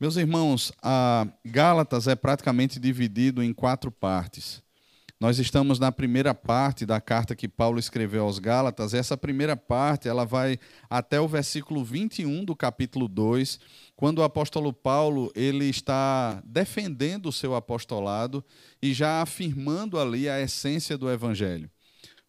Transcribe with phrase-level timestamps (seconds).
[0.00, 4.62] Meus irmãos, a Gálatas é praticamente dividido em quatro partes.
[5.18, 8.94] Nós estamos na primeira parte da carta que Paulo escreveu aos Gálatas.
[8.94, 10.56] Essa primeira parte, ela vai
[10.88, 13.58] até o versículo 21 do capítulo 2,
[13.96, 18.44] quando o apóstolo Paulo, ele está defendendo o seu apostolado
[18.80, 21.68] e já afirmando ali a essência do evangelho.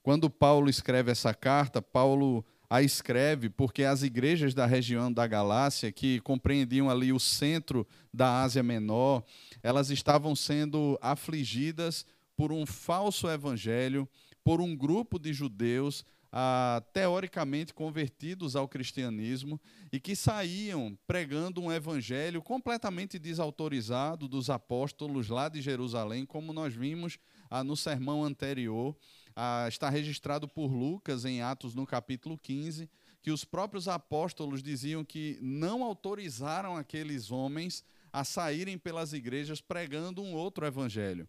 [0.01, 5.91] Quando Paulo escreve essa carta, Paulo a escreve porque as igrejas da região da Galácia,
[5.91, 9.23] que compreendiam ali o centro da Ásia Menor,
[9.63, 12.05] elas estavam sendo afligidas
[12.37, 14.07] por um falso evangelho,
[14.43, 19.59] por um grupo de judeus ah, teoricamente convertidos ao cristianismo
[19.91, 26.73] e que saíam pregando um evangelho completamente desautorizado dos apóstolos lá de Jerusalém, como nós
[26.73, 27.17] vimos
[27.49, 28.95] ah, no sermão anterior
[29.41, 32.89] ah, está registrado por Lucas em Atos no capítulo 15,
[33.21, 40.21] que os próprios apóstolos diziam que não autorizaram aqueles homens a saírem pelas igrejas pregando
[40.21, 41.25] um outro evangelho.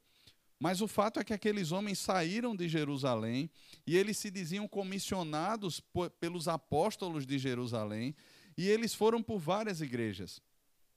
[0.58, 3.48] Mas o fato é que aqueles homens saíram de Jerusalém
[3.86, 5.80] e eles se diziam comissionados
[6.18, 8.12] pelos apóstolos de Jerusalém
[8.58, 10.42] e eles foram por várias igrejas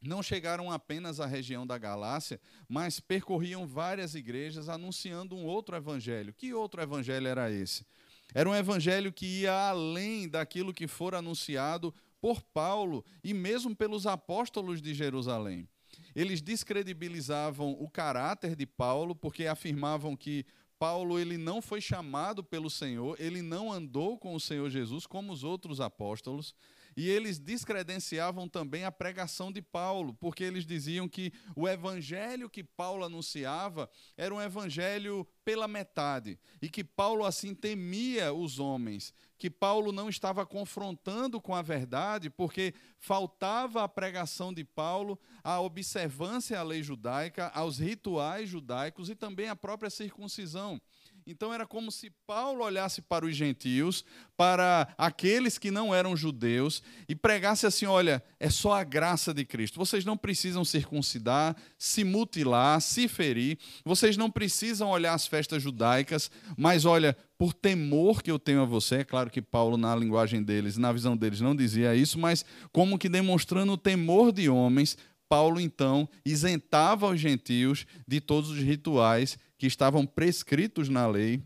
[0.07, 6.33] não chegaram apenas à região da Galácia, mas percorriam várias igrejas anunciando um outro evangelho.
[6.33, 7.85] Que outro evangelho era esse?
[8.33, 14.07] Era um evangelho que ia além daquilo que fora anunciado por Paulo e mesmo pelos
[14.07, 15.67] apóstolos de Jerusalém.
[16.15, 20.45] Eles descredibilizavam o caráter de Paulo porque afirmavam que
[20.79, 25.31] Paulo ele não foi chamado pelo Senhor, ele não andou com o Senhor Jesus como
[25.31, 26.53] os outros apóstolos.
[26.95, 32.63] E eles descredenciavam também a pregação de Paulo, porque eles diziam que o evangelho que
[32.63, 39.49] Paulo anunciava era um evangelho pela metade, e que Paulo assim temia os homens, que
[39.49, 46.57] Paulo não estava confrontando com a verdade, porque faltava a pregação de Paulo, a observância
[46.57, 50.81] à lei judaica, aos rituais judaicos e também a própria circuncisão.
[51.25, 54.03] Então era como se Paulo olhasse para os gentios,
[54.35, 59.45] para aqueles que não eram judeus, e pregasse assim: olha, é só a graça de
[59.45, 59.79] Cristo.
[59.79, 66.29] Vocês não precisam circuncidar, se mutilar, se ferir, vocês não precisam olhar as festas judaicas,
[66.57, 70.43] mas olha, por temor que eu tenho a você, é claro que Paulo, na linguagem
[70.43, 74.97] deles, na visão deles, não dizia isso, mas como que demonstrando o temor de homens,
[75.33, 81.41] Paulo então isentava os gentios de todos os rituais que estavam prescritos na lei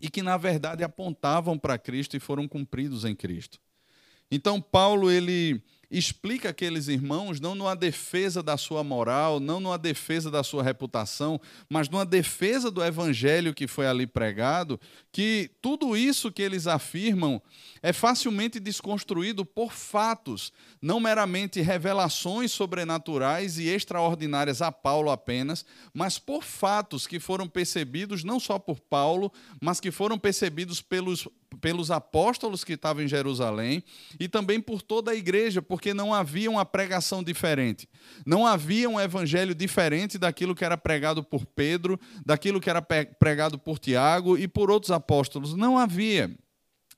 [0.00, 3.60] e que na verdade apontavam para Cristo e foram cumpridos em Cristo.
[4.30, 5.62] Então Paulo ele
[5.98, 11.38] explica aqueles irmãos não numa defesa da sua moral, não numa defesa da sua reputação,
[11.68, 14.80] mas numa defesa do evangelho que foi ali pregado,
[15.12, 17.42] que tudo isso que eles afirmam
[17.82, 26.18] é facilmente desconstruído por fatos, não meramente revelações sobrenaturais e extraordinárias a Paulo apenas, mas
[26.18, 29.30] por fatos que foram percebidos não só por Paulo,
[29.60, 31.28] mas que foram percebidos pelos
[31.60, 33.82] pelos apóstolos que estavam em Jerusalém
[34.18, 37.88] e também por toda a igreja, porque não havia uma pregação diferente.
[38.26, 43.58] Não havia um evangelho diferente daquilo que era pregado por Pedro, daquilo que era pregado
[43.58, 45.54] por Tiago e por outros apóstolos.
[45.54, 46.30] Não havia.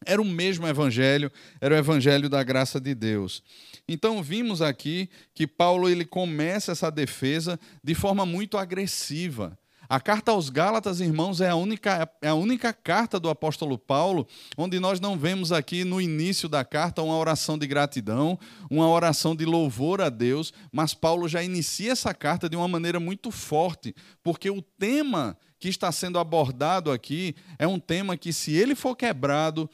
[0.06, 3.43] Era o mesmo evangelho, era o evangelho da graça de Deus.
[3.88, 9.59] Então vimos aqui que Paulo ele começa essa defesa de forma muito agressiva.
[9.88, 14.26] A carta aos Gálatas, irmãos, é a, única, é a única carta do apóstolo Paulo
[14.56, 18.38] onde nós não vemos aqui no início da carta uma oração de gratidão,
[18.70, 22.98] uma oração de louvor a Deus, mas Paulo já inicia essa carta de uma maneira
[22.98, 28.52] muito forte, porque o tema que está sendo abordado aqui é um tema que, se
[28.52, 29.68] ele for quebrado,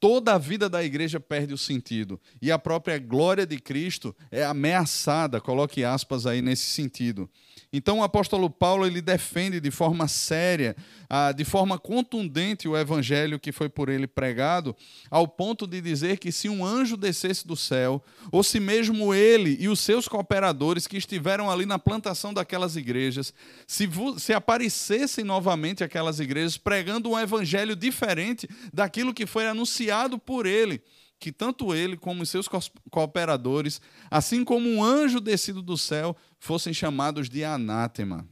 [0.00, 2.20] toda a vida da igreja perde o sentido.
[2.40, 7.30] E a própria glória de Cristo é ameaçada, coloque aspas aí nesse sentido.
[7.72, 10.76] Então o apóstolo Paulo ele defende de forma séria,
[11.08, 14.74] ah, de forma contundente o evangelho que foi por ele pregado,
[15.10, 19.56] ao ponto de dizer que se um anjo descesse do céu, ou se mesmo ele
[19.60, 23.32] e os seus cooperadores que estiveram ali na plantação daquelas igrejas,
[23.66, 23.88] se,
[24.18, 30.82] se aparecessem novamente aquelas igrejas pregando um evangelho diferente daquilo que foi anunciado por ele,
[31.18, 32.48] que tanto ele como os seus
[32.90, 33.80] cooperadores,
[34.10, 38.26] assim como um anjo descido do céu, fossem chamados de anátema.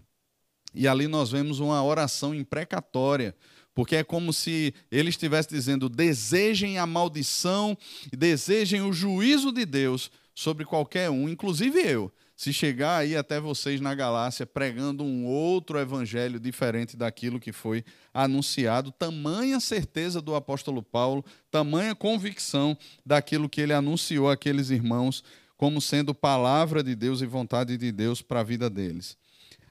[0.74, 3.34] E ali nós vemos uma oração imprecatória,
[3.74, 7.76] porque é como se ele estivesse dizendo: desejem a maldição,
[8.12, 12.12] desejem o juízo de Deus sobre qualquer um, inclusive eu.
[12.36, 17.84] Se chegar aí até vocês na galáxia pregando um outro evangelho diferente daquilo que foi
[18.12, 22.76] anunciado, tamanha certeza do apóstolo Paulo, tamanha convicção
[23.06, 25.22] daquilo que ele anunciou àqueles irmãos
[25.56, 29.16] como sendo palavra de Deus e vontade de Deus para a vida deles.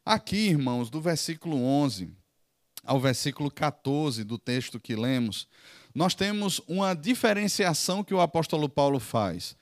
[0.05, 2.09] Aqui, irmãos, do versículo 11
[2.83, 5.47] ao versículo 14 do texto que lemos,
[5.95, 9.55] nós temos uma diferenciação que o apóstolo Paulo faz.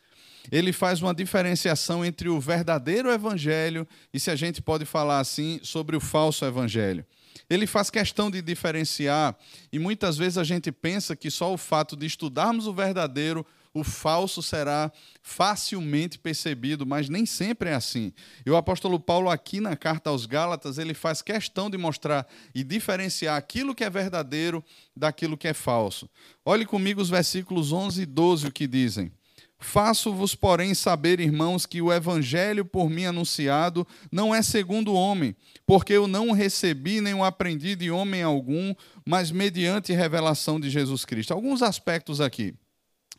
[0.49, 5.59] Ele faz uma diferenciação entre o verdadeiro evangelho e, se a gente pode falar assim,
[5.63, 7.05] sobre o falso evangelho.
[7.49, 9.35] Ele faz questão de diferenciar,
[9.71, 13.83] e muitas vezes a gente pensa que só o fato de estudarmos o verdadeiro o
[13.83, 14.91] falso será
[15.21, 18.11] facilmente percebido, mas nem sempre é assim.
[18.45, 22.63] E o apóstolo Paulo, aqui na carta aos Gálatas, ele faz questão de mostrar e
[22.63, 24.63] diferenciar aquilo que é verdadeiro
[24.95, 26.09] daquilo que é falso.
[26.45, 29.11] Olhe comigo os versículos 11 e 12, o que dizem.
[29.63, 35.35] Faço-vos, porém, saber, irmãos, que o evangelho por mim anunciado não é segundo o homem,
[35.67, 38.73] porque eu não recebi nem o aprendi de homem algum,
[39.05, 41.31] mas mediante revelação de Jesus Cristo.
[41.31, 42.55] Alguns aspectos aqui.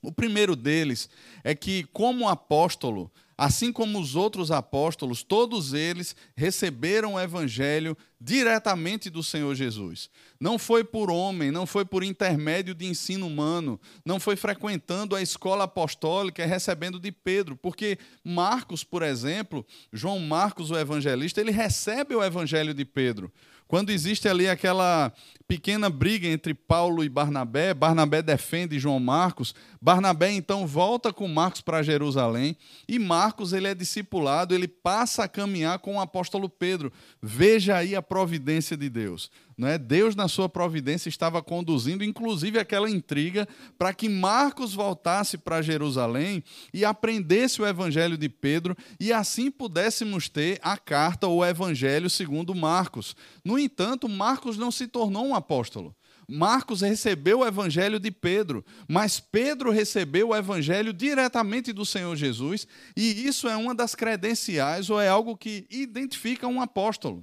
[0.02, 1.08] O primeiro deles
[1.44, 9.08] é que, como apóstolo, assim como os outros apóstolos, todos eles receberam o evangelho diretamente
[9.08, 10.10] do Senhor Jesus.
[10.40, 15.22] Não foi por homem, não foi por intermédio de ensino humano, não foi frequentando a
[15.22, 21.52] escola apostólica e recebendo de Pedro, porque Marcos, por exemplo, João Marcos, o evangelista, ele
[21.52, 23.32] recebe o evangelho de Pedro.
[23.72, 25.10] Quando existe ali aquela
[25.48, 31.62] pequena briga entre Paulo e Barnabé, Barnabé defende João Marcos, Barnabé então volta com Marcos
[31.62, 32.54] para Jerusalém
[32.86, 36.92] e Marcos ele é discipulado, ele passa a caminhar com o apóstolo Pedro.
[37.22, 39.30] Veja aí a providência de Deus.
[39.56, 39.78] Não é?
[39.78, 43.46] Deus, na sua providência, estava conduzindo, inclusive, aquela intriga
[43.78, 50.28] para que Marcos voltasse para Jerusalém e aprendesse o evangelho de Pedro e assim pudéssemos
[50.28, 53.14] ter a carta ou o evangelho segundo Marcos.
[53.44, 55.94] No entanto, Marcos não se tornou um apóstolo.
[56.28, 62.66] Marcos recebeu o evangelho de Pedro, mas Pedro recebeu o evangelho diretamente do Senhor Jesus,
[62.96, 67.22] e isso é uma das credenciais ou é algo que identifica um apóstolo.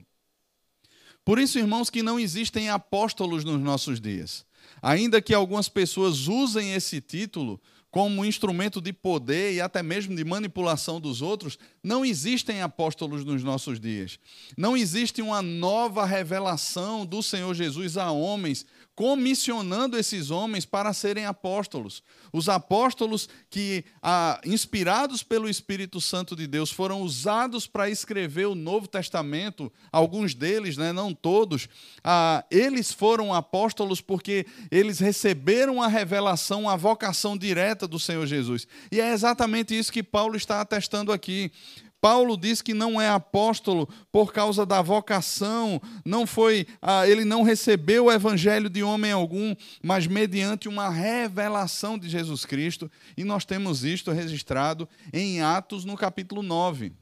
[1.29, 4.43] Por isso, irmãos, que não existem apóstolos nos nossos dias.
[4.81, 7.61] Ainda que algumas pessoas usem esse título
[7.91, 13.43] como instrumento de poder e até mesmo de manipulação dos outros, não existem apóstolos nos
[13.43, 14.17] nossos dias.
[14.57, 18.65] Não existe uma nova revelação do Senhor Jesus a homens
[18.99, 22.03] comissionando esses homens para serem apóstolos.
[22.33, 28.55] Os apóstolos que, ah, inspirados pelo Espírito Santo de Deus, foram usados para escrever o
[28.55, 31.69] Novo Testamento, alguns deles, né, não todos,
[32.03, 38.67] ah, eles foram apóstolos porque eles receberam a revelação, a vocação direta do Senhor Jesus.
[38.91, 41.53] E é exatamente isso que Paulo está atestando aqui.
[42.01, 47.43] Paulo diz que não é apóstolo por causa da vocação, não foi, ah, ele não
[47.43, 49.53] recebeu o evangelho de homem algum,
[49.83, 55.97] mas mediante uma revelação de Jesus Cristo, e nós temos isto registrado em Atos no
[55.97, 56.93] capítulo 9.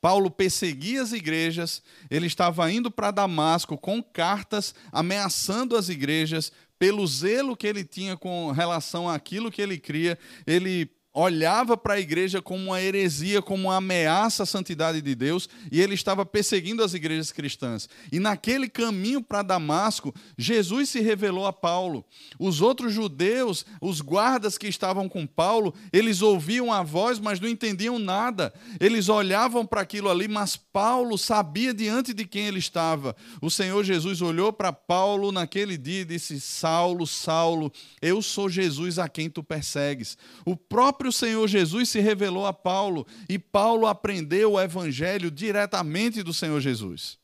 [0.00, 1.80] Paulo perseguia as igrejas,
[2.10, 8.16] ele estava indo para Damasco com cartas ameaçando as igrejas, pelo zelo que ele tinha
[8.16, 13.68] com relação àquilo que ele cria, ele olhava para a igreja como uma heresia, como
[13.68, 17.88] uma ameaça à santidade de Deus, e ele estava perseguindo as igrejas cristãs.
[18.10, 22.04] E naquele caminho para Damasco, Jesus se revelou a Paulo.
[22.38, 27.48] Os outros judeus, os guardas que estavam com Paulo, eles ouviam a voz, mas não
[27.48, 28.52] entendiam nada.
[28.80, 33.14] Eles olhavam para aquilo ali, mas Paulo sabia diante de quem ele estava.
[33.40, 38.98] O Senhor Jesus olhou para Paulo naquele dia e disse: Saulo, Saulo, eu sou Jesus
[38.98, 40.16] a quem tu persegues.
[40.46, 46.22] O próprio próprio Senhor Jesus se revelou a Paulo e Paulo aprendeu o evangelho diretamente
[46.22, 47.18] do Senhor Jesus.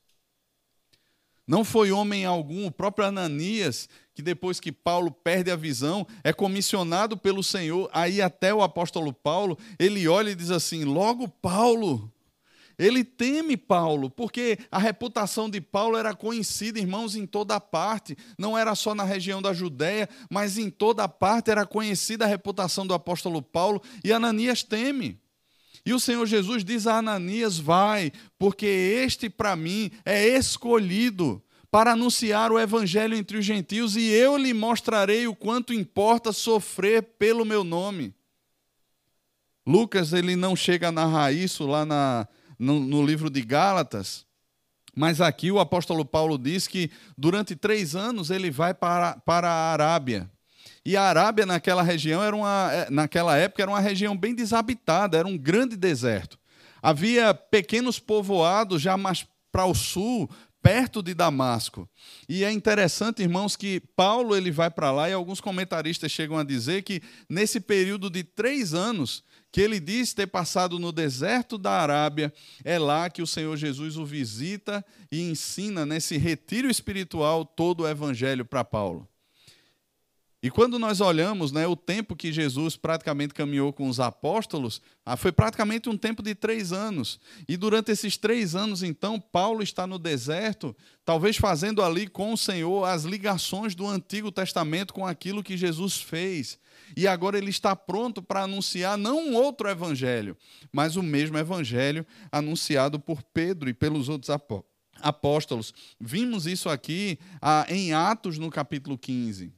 [1.47, 6.33] Não foi homem algum, o próprio Ananias, que depois que Paulo perde a visão, é
[6.33, 12.13] comissionado pelo Senhor, aí até o apóstolo Paulo, ele olha e diz assim: logo Paulo,
[12.79, 18.17] ele teme Paulo, porque a reputação de Paulo era conhecida, irmãos, em toda parte.
[18.39, 22.87] Não era só na região da Judéia, mas em toda parte era conhecida a reputação
[22.87, 25.21] do apóstolo Paulo, e Ananias teme.
[25.85, 31.93] E o Senhor Jesus diz a Ananias: Vai, porque este para mim é escolhido para
[31.93, 37.45] anunciar o evangelho entre os gentios, e eu lhe mostrarei o quanto importa sofrer pelo
[37.45, 38.15] meu nome.
[39.67, 42.27] Lucas ele não chega a narrar isso lá na,
[42.59, 44.27] no, no livro de Gálatas,
[44.95, 49.73] mas aqui o apóstolo Paulo diz que durante três anos ele vai para, para a
[49.73, 50.29] Arábia.
[50.85, 55.17] E a Arábia, naquela região, era uma, é, naquela época, era uma região bem desabitada,
[55.17, 56.39] era um grande deserto.
[56.83, 60.29] Havia pequenos povoados já mais para o sul,
[60.63, 61.89] perto de Damasco.
[62.29, 66.45] E é interessante, irmãos, que Paulo ele vai para lá e alguns comentaristas chegam a
[66.45, 71.73] dizer que nesse período de três anos que ele diz ter passado no deserto da
[71.73, 72.33] Arábia,
[72.65, 77.89] é lá que o Senhor Jesus o visita e ensina nesse retiro espiritual todo o
[77.89, 79.09] evangelho para Paulo.
[80.41, 85.17] E quando nós olhamos né, o tempo que Jesus praticamente caminhou com os apóstolos, ah,
[85.17, 87.19] foi praticamente um tempo de três anos.
[87.49, 92.39] E durante esses três anos, então, Paulo está no deserto, talvez fazendo ali com o
[92.39, 96.57] Senhor as ligações do Antigo Testamento com aquilo que Jesus fez.
[96.97, 100.37] E agora ele está pronto para anunciar não um outro evangelho,
[100.71, 104.31] mas o mesmo evangelho anunciado por Pedro e pelos outros
[105.01, 105.75] apóstolos.
[106.01, 109.58] Vimos isso aqui ah, em Atos, no capítulo 15.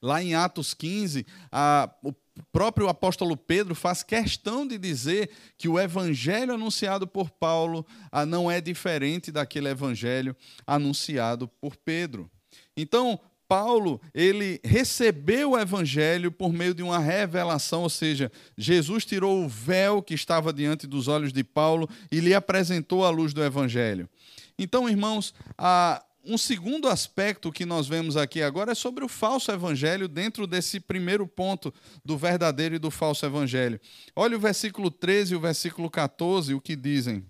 [0.00, 2.14] Lá em Atos 15, a, o
[2.52, 8.50] próprio apóstolo Pedro faz questão de dizer que o evangelho anunciado por Paulo a, não
[8.50, 10.36] é diferente daquele evangelho
[10.66, 12.30] anunciado por Pedro.
[12.76, 19.42] Então, Paulo, ele recebeu o evangelho por meio de uma revelação, ou seja, Jesus tirou
[19.42, 23.42] o véu que estava diante dos olhos de Paulo e lhe apresentou a luz do
[23.42, 24.08] evangelho.
[24.58, 29.50] Então, irmãos, a, um segundo aspecto que nós vemos aqui agora é sobre o falso
[29.50, 31.72] evangelho, dentro desse primeiro ponto
[32.04, 33.80] do verdadeiro e do falso evangelho.
[34.14, 37.24] Olha o versículo 13 e o versículo 14, o que dizem.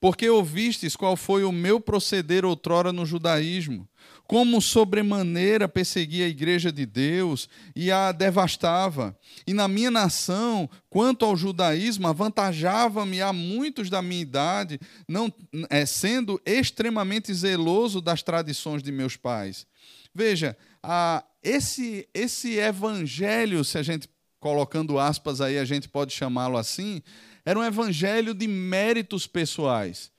[0.00, 3.86] Porque ouvistes qual foi o meu proceder outrora no judaísmo,
[4.34, 9.16] como sobremaneira perseguia a igreja de Deus e a devastava.
[9.46, 15.32] E na minha nação, quanto ao judaísmo, avantajava-me a muitos da minha idade, não
[15.70, 19.68] é, sendo extremamente zeloso das tradições de meus pais.
[20.12, 24.08] Veja, a, esse, esse evangelho, se a gente
[24.40, 27.00] colocando aspas aí, a gente pode chamá-lo assim,
[27.46, 30.10] era um evangelho de méritos pessoais.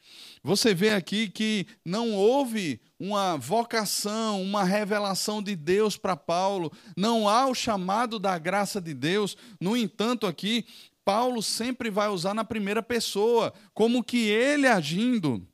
[0.43, 7.27] Você vê aqui que não houve uma vocação, uma revelação de Deus para Paulo, não
[7.27, 9.35] há o chamado da graça de Deus.
[9.59, 10.65] No entanto, aqui,
[11.03, 15.47] Paulo sempre vai usar na primeira pessoa, como que ele agindo.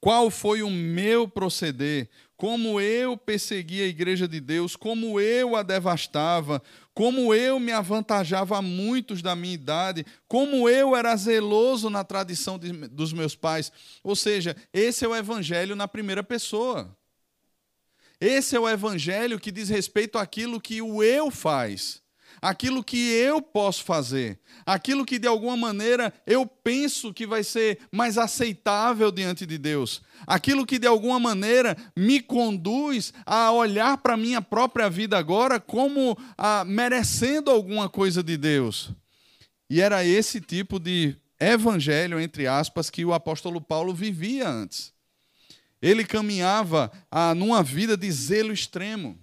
[0.00, 2.08] Qual foi o meu proceder?
[2.36, 6.62] Como eu persegui a igreja de Deus, como eu a devastava,
[6.98, 12.58] como eu me avantajava a muitos da minha idade, como eu era zeloso na tradição
[12.58, 13.70] de, dos meus pais.
[14.02, 16.92] Ou seja, esse é o evangelho na primeira pessoa.
[18.20, 22.02] Esse é o evangelho que diz respeito àquilo que o eu faz
[22.40, 27.78] aquilo que eu posso fazer, aquilo que de alguma maneira eu penso que vai ser
[27.90, 34.14] mais aceitável diante de Deus, aquilo que de alguma maneira me conduz a olhar para
[34.14, 38.90] a minha própria vida agora como ah, merecendo alguma coisa de Deus.
[39.70, 44.92] E era esse tipo de evangelho, entre aspas, que o apóstolo Paulo vivia antes.
[45.80, 49.18] Ele caminhava ah, numa vida de zelo extremo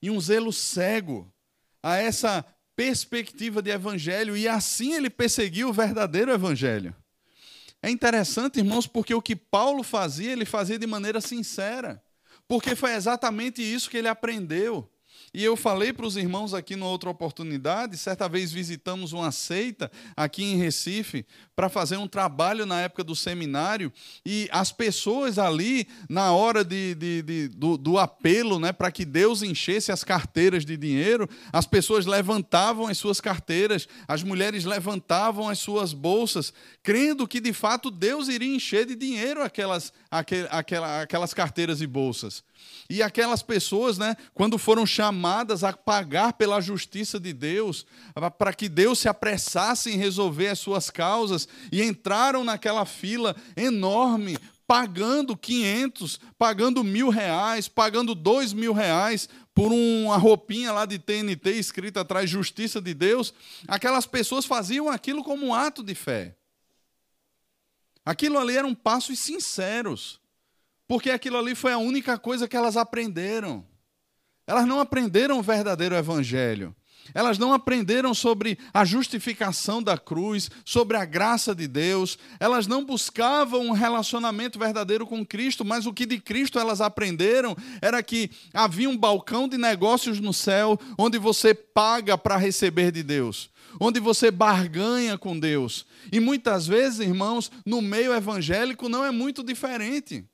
[0.00, 1.31] e um zelo cego
[1.82, 2.44] a essa
[2.76, 6.94] perspectiva de evangelho e assim ele perseguiu o verdadeiro evangelho.
[7.82, 12.02] É interessante, irmãos, porque o que Paulo fazia, ele fazia de maneira sincera,
[12.46, 14.91] porque foi exatamente isso que ele aprendeu.
[15.34, 19.90] E eu falei para os irmãos aqui numa outra oportunidade, certa vez visitamos uma seita
[20.14, 21.24] aqui em Recife
[21.56, 23.92] para fazer um trabalho na época do seminário,
[24.26, 29.04] e as pessoas ali, na hora de, de, de do, do, apelo né, para que
[29.04, 35.48] Deus enchesse as carteiras de dinheiro, as pessoas levantavam as suas carteiras, as mulheres levantavam
[35.48, 36.52] as suas bolsas,
[36.82, 42.42] crendo que de fato Deus iria encher de dinheiro aquelas, aquelas, aquelas carteiras e bolsas.
[42.88, 47.86] E aquelas pessoas, né, quando foram chamadas a pagar pela justiça de Deus,
[48.38, 54.36] para que Deus se apressasse em resolver as suas causas, e entraram naquela fila enorme,
[54.66, 61.50] pagando 500, pagando mil reais, pagando dois mil reais por uma roupinha lá de TNT
[61.50, 63.34] escrita atrás Justiça de Deus,
[63.68, 66.36] aquelas pessoas faziam aquilo como um ato de fé.
[68.04, 70.21] Aquilo ali eram passos sinceros.
[70.92, 73.64] Porque aquilo ali foi a única coisa que elas aprenderam.
[74.46, 76.76] Elas não aprenderam o verdadeiro evangelho.
[77.14, 82.18] Elas não aprenderam sobre a justificação da cruz, sobre a graça de Deus.
[82.38, 87.56] Elas não buscavam um relacionamento verdadeiro com Cristo, mas o que de Cristo elas aprenderam
[87.80, 93.02] era que havia um balcão de negócios no céu onde você paga para receber de
[93.02, 93.48] Deus,
[93.80, 95.86] onde você barganha com Deus.
[96.12, 100.26] E muitas vezes, irmãos, no meio evangélico não é muito diferente.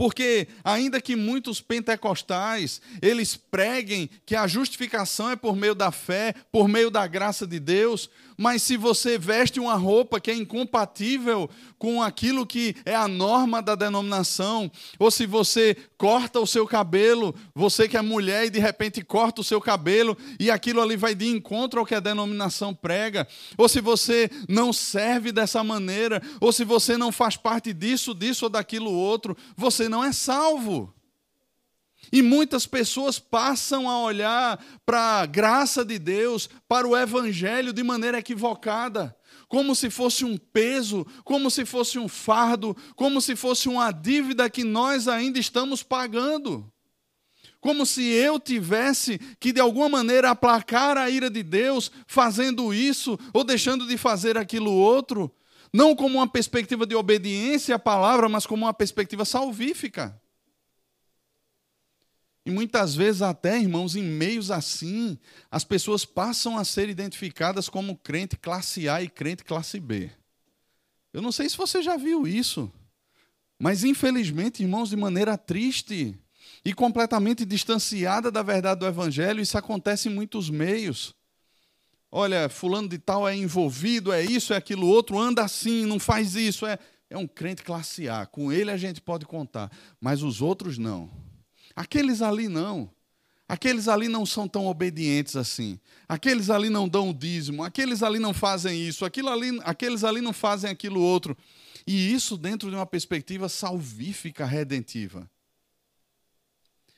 [0.00, 6.34] Porque ainda que muitos pentecostais, eles preguem que a justificação é por meio da fé,
[6.50, 8.08] por meio da graça de Deus,
[8.40, 13.60] Mas se você veste uma roupa que é incompatível com aquilo que é a norma
[13.60, 18.58] da denominação, ou se você corta o seu cabelo, você que é mulher e de
[18.58, 22.74] repente corta o seu cabelo e aquilo ali vai de encontro ao que a denominação
[22.74, 23.28] prega,
[23.58, 28.46] ou se você não serve dessa maneira, ou se você não faz parte disso, disso
[28.46, 30.90] ou daquilo outro, você não é salvo.
[32.12, 37.82] E muitas pessoas passam a olhar para a graça de Deus, para o Evangelho de
[37.82, 39.16] maneira equivocada,
[39.48, 44.50] como se fosse um peso, como se fosse um fardo, como se fosse uma dívida
[44.50, 46.70] que nós ainda estamos pagando.
[47.60, 53.18] Como se eu tivesse que de alguma maneira aplacar a ira de Deus fazendo isso
[53.34, 55.30] ou deixando de fazer aquilo outro,
[55.72, 60.19] não como uma perspectiva de obediência à palavra, mas como uma perspectiva salvífica.
[62.50, 65.16] E muitas vezes, até, irmãos, em meios assim,
[65.48, 70.10] as pessoas passam a ser identificadas como crente classe A e crente classe B.
[71.12, 72.68] Eu não sei se você já viu isso,
[73.56, 76.18] mas infelizmente, irmãos, de maneira triste
[76.64, 81.14] e completamente distanciada da verdade do Evangelho, isso acontece em muitos meios.
[82.10, 86.34] Olha, fulano de tal é envolvido, é isso, é aquilo outro, anda assim, não faz
[86.34, 88.26] isso, é, é um crente classe A.
[88.26, 91.29] Com ele a gente pode contar, mas os outros não.
[91.74, 92.90] Aqueles ali não.
[93.48, 95.80] Aqueles ali não são tão obedientes assim.
[96.08, 97.64] Aqueles ali não dão o dízimo.
[97.64, 99.04] Aqueles ali não fazem isso.
[99.04, 101.36] Aquilo ali, aqueles ali não fazem aquilo outro.
[101.86, 105.28] E isso dentro de uma perspectiva salvífica, redentiva.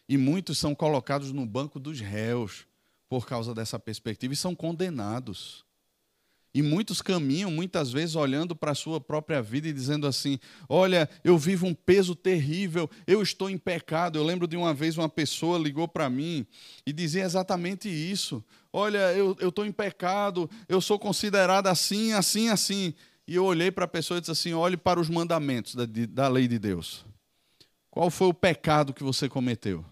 [0.09, 2.67] E muitos são colocados no banco dos réus
[3.09, 5.65] por causa dessa perspectiva e são condenados.
[6.55, 11.09] E muitos caminham, muitas vezes, olhando para a sua própria vida e dizendo assim: Olha,
[11.25, 14.19] eu vivo um peso terrível, eu estou em pecado.
[14.19, 16.47] Eu lembro de uma vez uma pessoa ligou para mim
[16.87, 22.93] e dizia exatamente isso: Olha, eu estou em pecado, eu sou considerada assim, assim, assim.
[23.27, 26.29] E eu olhei para a pessoa e disse assim: Olhe para os mandamentos da, da
[26.29, 27.07] lei de Deus.
[27.91, 29.83] Qual foi o pecado que você cometeu?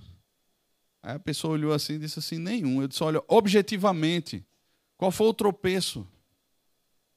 [1.02, 2.82] Aí a pessoa olhou assim e disse assim: Nenhum.
[2.82, 4.44] Eu disse: Olha, objetivamente,
[4.98, 6.06] qual foi o tropeço?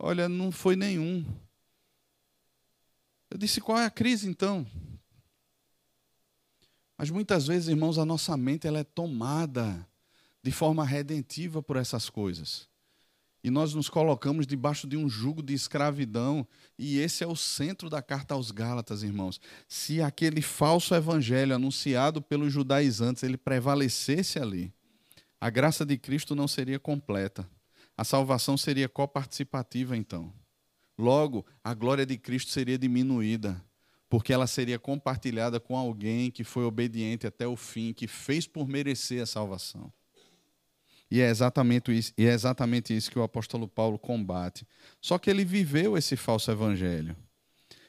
[0.06, 1.26] Olha, não foi nenhum.
[3.32, 4.68] Eu disse: qual é a crise então?
[6.98, 9.88] Mas muitas vezes, irmãos, a nossa mente ela é tomada
[10.44, 12.68] de forma redentiva por essas coisas.
[13.42, 16.46] E nós nos colocamos debaixo de um jugo de escravidão,
[16.78, 19.39] e esse é o centro da carta aos Gálatas, irmãos.
[19.70, 24.74] Se aquele falso evangelho anunciado pelos judaizantes ele prevalecesse ali,
[25.39, 27.48] a graça de Cristo não seria completa
[27.95, 30.34] a salvação seria coparticipativa então.
[30.97, 33.63] Logo, a glória de Cristo seria diminuída,
[34.10, 38.67] porque ela seria compartilhada com alguém que foi obediente até o fim, que fez por
[38.67, 39.91] merecer a salvação.
[41.10, 44.67] E é exatamente isso, e é exatamente isso que o apóstolo Paulo combate.
[44.99, 47.15] Só que ele viveu esse falso evangelho.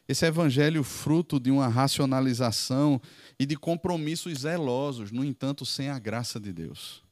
[0.07, 3.01] Esse evangelho fruto de uma racionalização
[3.39, 7.04] e de compromissos zelosos, no entanto, sem a graça de Deus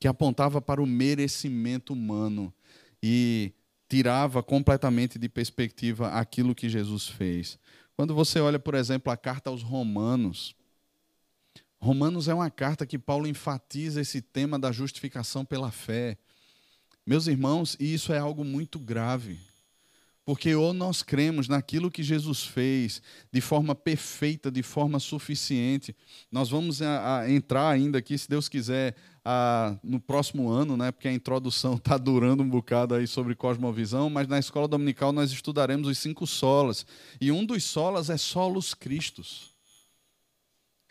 [0.00, 2.52] que apontava para o merecimento humano
[3.02, 3.52] e
[3.88, 7.58] tirava completamente de perspectiva aquilo que Jesus fez.
[7.94, 10.56] Quando você olha, por exemplo, a carta aos Romanos,
[11.80, 16.18] Romanos é uma carta que Paulo enfatiza esse tema da justificação pela fé.
[17.06, 19.38] Meus irmãos, isso é algo muito grave.
[20.22, 23.00] Porque ou nós cremos naquilo que Jesus fez
[23.32, 25.96] de forma perfeita, de forma suficiente.
[26.30, 28.94] Nós vamos a, a entrar ainda aqui, se Deus quiser,
[29.82, 30.90] no próximo ano, né?
[30.90, 35.30] Porque a introdução está durando um bocado aí sobre cosmovisão, mas na escola dominical nós
[35.30, 36.86] estudaremos os cinco solas.
[37.20, 39.50] E um dos solas é solos Cristos.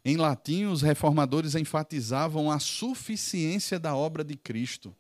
[0.06, 4.96] Em latim, os reformadores enfatizavam a suficiência da obra de Cristo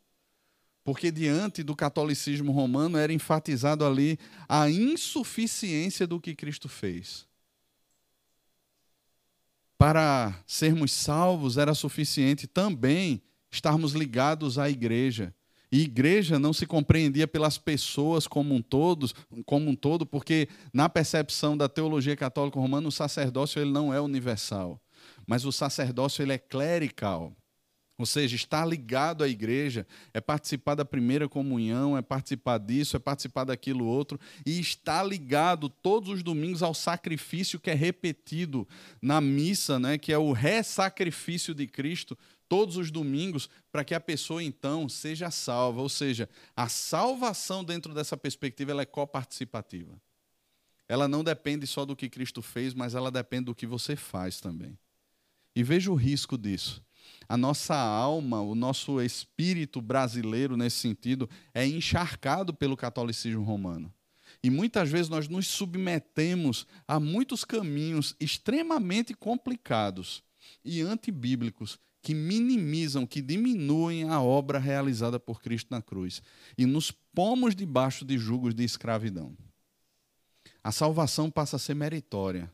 [0.89, 7.28] porque diante do catolicismo romano era enfatizado ali a insuficiência do que Cristo fez.
[9.79, 15.33] Para sermos salvos era suficiente também estarmos ligados à igreja.
[15.71, 19.09] E igreja não se compreendia pelas pessoas como um todo,
[19.45, 24.01] como um todo, porque na percepção da teologia católica romana o sacerdócio ele não é
[24.01, 24.81] universal,
[25.25, 27.33] mas o sacerdócio ele é clerical.
[27.99, 32.99] Ou seja, estar ligado à igreja é participar da primeira comunhão, é participar disso, é
[32.99, 38.65] participar daquilo outro, e estar ligado todos os domingos ao sacrifício que é repetido
[39.01, 43.99] na missa, né, que é o ressacrifício de Cristo, todos os domingos, para que a
[43.99, 45.81] pessoa então seja salva.
[45.81, 50.01] Ou seja, a salvação dentro dessa perspectiva ela é coparticipativa.
[50.88, 54.39] Ela não depende só do que Cristo fez, mas ela depende do que você faz
[54.39, 54.79] também.
[55.53, 56.81] E veja o risco disso
[57.29, 63.93] A nossa alma, o nosso espírito brasileiro, nesse sentido, é encharcado pelo catolicismo romano.
[64.41, 70.23] E muitas vezes nós nos submetemos a muitos caminhos extremamente complicados
[70.65, 76.23] e antibíblicos que minimizam, que diminuem a obra realizada por Cristo na cruz
[76.57, 79.37] e nos pomos debaixo de julgos de escravidão.
[80.63, 82.51] A salvação passa a ser meritória,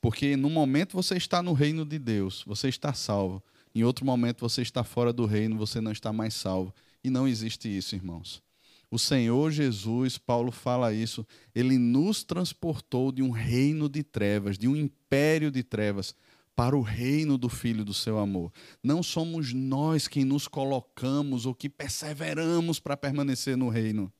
[0.00, 3.42] porque no momento você está no reino de Deus, você está salvo.
[3.74, 6.74] Em outro momento você está fora do reino, você não está mais salvo.
[7.02, 8.42] E não existe isso, irmãos.
[8.90, 14.68] O Senhor Jesus, Paulo fala isso, ele nos transportou de um reino de trevas, de
[14.68, 16.14] um império de trevas,
[16.54, 18.52] para o reino do Filho do seu amor.
[18.82, 24.12] Não somos nós quem nos colocamos ou que perseveramos para permanecer no reino.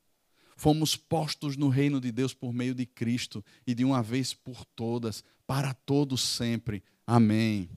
[0.57, 4.65] Fomos postos no reino de Deus por meio de Cristo e de uma vez por
[4.65, 6.83] todas, para todos sempre.
[7.07, 7.69] Amém.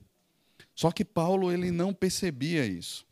[0.75, 3.05] Só que Paulo ele não percebia isso.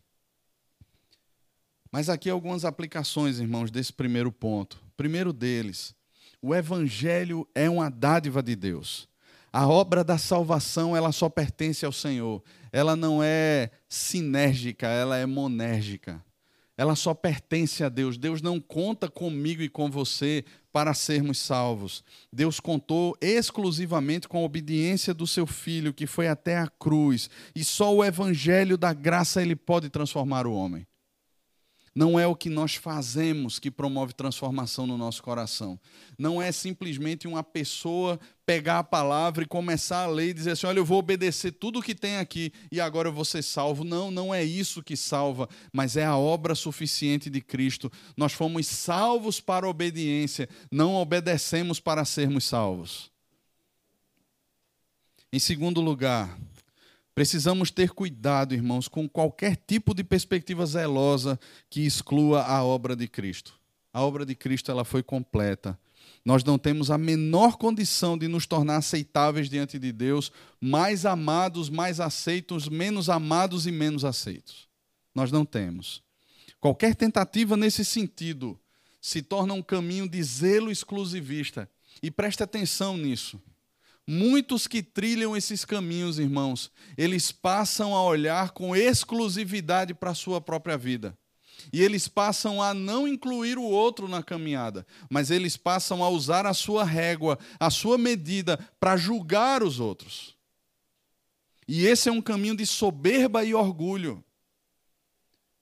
[1.89, 4.83] Mas aqui algumas aplicações, irmãos, desse primeiro ponto.
[4.97, 5.95] Primeiro deles,
[6.41, 9.07] o evangelho é uma dádiva de Deus.
[9.51, 12.43] A obra da salvação, ela só pertence ao Senhor.
[12.71, 16.23] Ela não é sinérgica, ela é monérgica.
[16.77, 18.17] Ela só pertence a Deus.
[18.17, 22.03] Deus não conta comigo e com você para sermos salvos.
[22.31, 27.63] Deus contou exclusivamente com a obediência do seu filho, que foi até a cruz, e
[27.63, 30.85] só o evangelho da graça ele pode transformar o homem.
[31.95, 35.79] Não é o que nós fazemos que promove transformação no nosso coração.
[36.17, 40.65] Não é simplesmente uma pessoa pegar a palavra e começar a ler e dizer assim:
[40.65, 43.83] olha, eu vou obedecer tudo o que tem aqui e agora eu vou ser salvo.
[43.83, 47.91] Não, não é isso que salva, mas é a obra suficiente de Cristo.
[48.17, 53.11] Nós fomos salvos para obediência, não obedecemos para sermos salvos.
[55.31, 56.37] Em segundo lugar,
[57.15, 63.07] Precisamos ter cuidado, irmãos, com qualquer tipo de perspectiva zelosa que exclua a obra de
[63.07, 63.53] Cristo.
[63.93, 65.77] A obra de Cristo ela foi completa.
[66.25, 71.69] Nós não temos a menor condição de nos tornar aceitáveis diante de Deus, mais amados,
[71.69, 74.67] mais aceitos, menos amados e menos aceitos.
[75.13, 76.01] Nós não temos.
[76.59, 78.59] Qualquer tentativa nesse sentido
[78.99, 81.69] se torna um caminho de zelo exclusivista.
[82.01, 83.39] E preste atenção nisso.
[84.05, 90.41] Muitos que trilham esses caminhos, irmãos, eles passam a olhar com exclusividade para a sua
[90.41, 91.17] própria vida.
[91.71, 96.45] E eles passam a não incluir o outro na caminhada, mas eles passam a usar
[96.45, 100.35] a sua régua, a sua medida para julgar os outros.
[101.65, 104.21] E esse é um caminho de soberba e orgulho.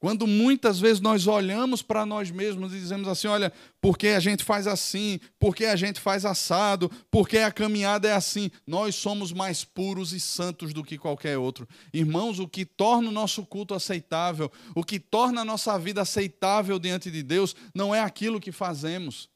[0.02, 4.20] Quando muitas vezes nós olhamos para nós mesmos e dizemos assim: olha, por que a
[4.20, 5.20] gente faz assim?
[5.40, 6.90] Por que a gente faz assado?
[7.12, 8.50] Por que a caminhada é assim?
[8.66, 11.68] Nós somos mais puros e santos do que qualquer outro.
[11.94, 16.80] Irmãos, o que torna o nosso culto aceitável, o que torna a nossa vida aceitável
[16.80, 19.30] diante de Deus, não é aquilo que fazemos,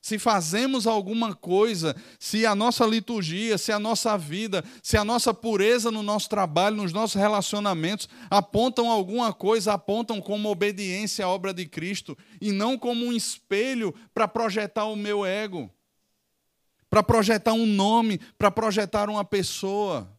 [0.00, 5.34] se fazemos alguma coisa, se a nossa liturgia, se a nossa vida, se a nossa
[5.34, 11.52] pureza no nosso trabalho, nos nossos relacionamentos apontam alguma coisa, apontam como obediência à obra
[11.52, 15.70] de Cristo e não como um espelho para projetar o meu ego,
[16.88, 20.17] para projetar um nome, para projetar uma pessoa.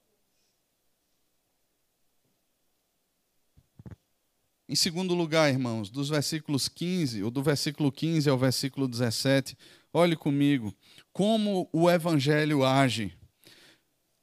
[4.71, 9.57] Em segundo lugar, irmãos, dos versículos 15, ou do versículo 15 ao versículo 17,
[9.91, 10.71] olhe comigo
[11.11, 13.11] como o evangelho age.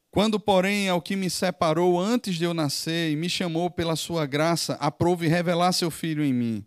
[0.09, 4.25] Quando, porém, ao que me separou antes de eu nascer e me chamou pela sua
[4.25, 6.65] graça, aprove revelar seu filho em mim,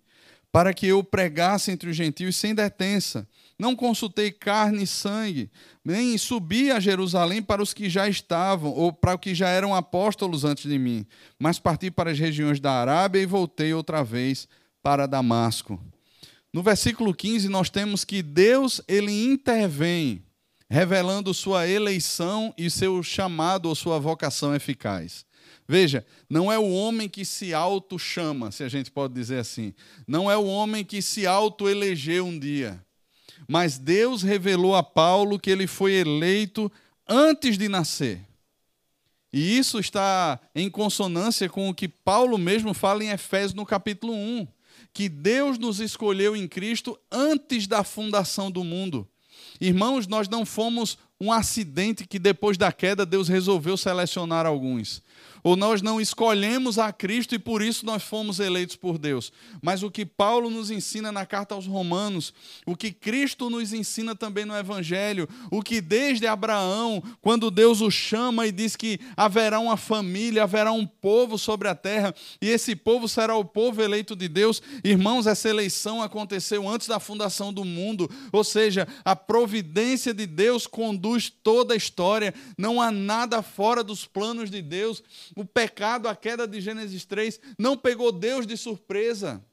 [0.51, 3.25] para que eu pregasse entre os gentios sem detença
[3.59, 5.51] não consultei carne e sangue,
[5.83, 9.75] nem subi a Jerusalém para os que já estavam, ou para os que já eram
[9.75, 11.05] apóstolos antes de mim,
[11.37, 14.47] mas parti para as regiões da Arábia e voltei outra vez
[14.81, 15.77] para Damasco.
[16.53, 20.23] No versículo 15, nós temos que Deus ele intervém,
[20.69, 25.25] revelando sua eleição e seu chamado ou sua vocação eficaz.
[25.67, 29.73] Veja, não é o homem que se auto-chama, se a gente pode dizer assim.
[30.07, 32.83] Não é o homem que se auto-elegeu um dia.
[33.49, 36.71] Mas Deus revelou a Paulo que ele foi eleito
[37.07, 38.21] antes de nascer.
[39.33, 44.13] E isso está em consonância com o que Paulo mesmo fala em Efésios no capítulo
[44.13, 44.47] 1,
[44.93, 49.07] que Deus nos escolheu em Cristo antes da fundação do mundo.
[49.59, 55.01] Irmãos, nós não fomos um acidente que depois da queda Deus resolveu selecionar alguns
[55.43, 59.31] ou nós não escolhemos a Cristo e por isso nós fomos eleitos por Deus.
[59.61, 62.33] Mas o que Paulo nos ensina na carta aos Romanos,
[62.65, 67.89] o que Cristo nos ensina também no Evangelho, o que desde Abraão, quando Deus o
[67.89, 72.75] chama e diz que haverá uma família, haverá um povo sobre a terra, e esse
[72.75, 74.61] povo será o povo eleito de Deus.
[74.83, 80.67] Irmãos, essa eleição aconteceu antes da fundação do mundo, ou seja, a providência de Deus
[80.67, 85.03] conduz toda a história, não há nada fora dos planos de Deus
[85.35, 89.43] o pecado, a queda de Gênesis 3, não pegou Deus de surpresa.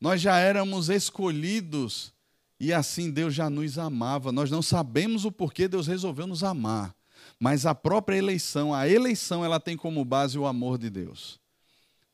[0.00, 2.12] Nós já éramos escolhidos
[2.58, 4.32] e assim Deus já nos amava.
[4.32, 6.94] Nós não sabemos o porquê Deus resolveu nos amar,
[7.38, 11.40] mas a própria eleição, a eleição, ela tem como base o amor de Deus.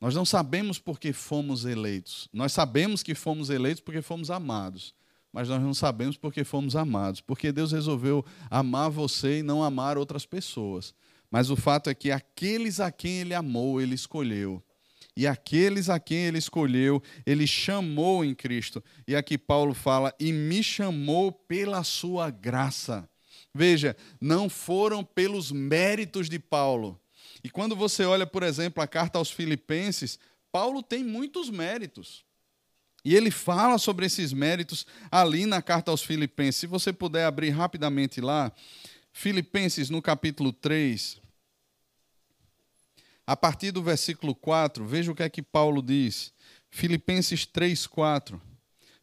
[0.01, 2.29] Nós não sabemos porque fomos eleitos.
[2.33, 4.95] Nós sabemos que fomos eleitos porque fomos amados,
[5.33, 9.97] mas nós não sabemos porque fomos amados, porque Deus resolveu amar você e não amar
[9.97, 10.95] outras pessoas.
[11.31, 14.63] Mas o fato é que aqueles a quem ele amou, ele escolheu.
[15.17, 18.85] E aqueles a quem ele escolheu, ele chamou em Cristo.
[19.09, 23.09] E aqui Paulo fala: e me chamou pela sua graça.
[23.55, 27.01] Veja, não foram pelos méritos de Paulo.
[27.43, 30.19] E quando você olha, por exemplo, a carta aos Filipenses,
[30.53, 32.25] Paulo tem muitos méritos.
[33.03, 36.61] E ele fala sobre esses méritos ali na carta aos Filipenses.
[36.61, 38.53] Se você puder abrir rapidamente lá,
[39.19, 41.19] Filipenses, no capítulo 3,
[43.27, 46.35] a partir do versículo 4, veja o que é que Paulo diz.
[46.69, 48.39] Filipenses 3, 4.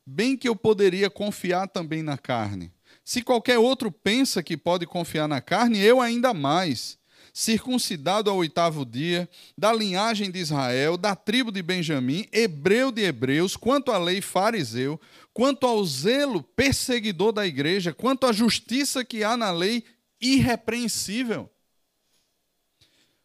[0.06, 2.72] Bem que eu poderia confiar também na carne.
[3.04, 6.96] Se qualquer outro pensa que pode confiar na carne, eu ainda mais.
[7.34, 13.58] Circuncidado ao oitavo dia, da linhagem de Israel, da tribo de Benjamim, hebreu de hebreus,
[13.58, 15.02] quanto à lei fariseu,
[15.34, 19.84] quanto ao zelo perseguidor da igreja, quanto à justiça que há na lei,
[20.24, 21.50] irrepreensível.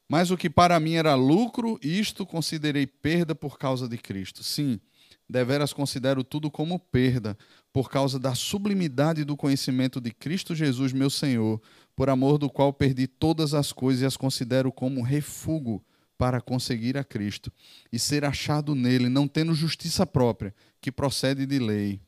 [0.08, 4.42] Mas o que para mim era lucro, isto considerei perda por causa de Cristo.
[4.42, 4.80] Sim,
[5.28, 7.36] deveras considero tudo como perda,
[7.72, 11.60] por causa da sublimidade do conhecimento de Cristo Jesus, meu Senhor,
[11.94, 15.82] por amor do qual perdi todas as coisas e as considero como refúgio
[16.16, 17.52] para conseguir a Cristo
[17.92, 22.00] e ser achado nele, não tendo justiça própria, que procede de lei,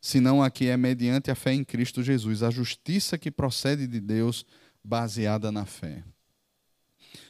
[0.00, 4.00] senão a que é mediante a fé em Cristo Jesus, a justiça que procede de
[4.00, 4.44] Deus,
[4.82, 6.02] baseada na fé.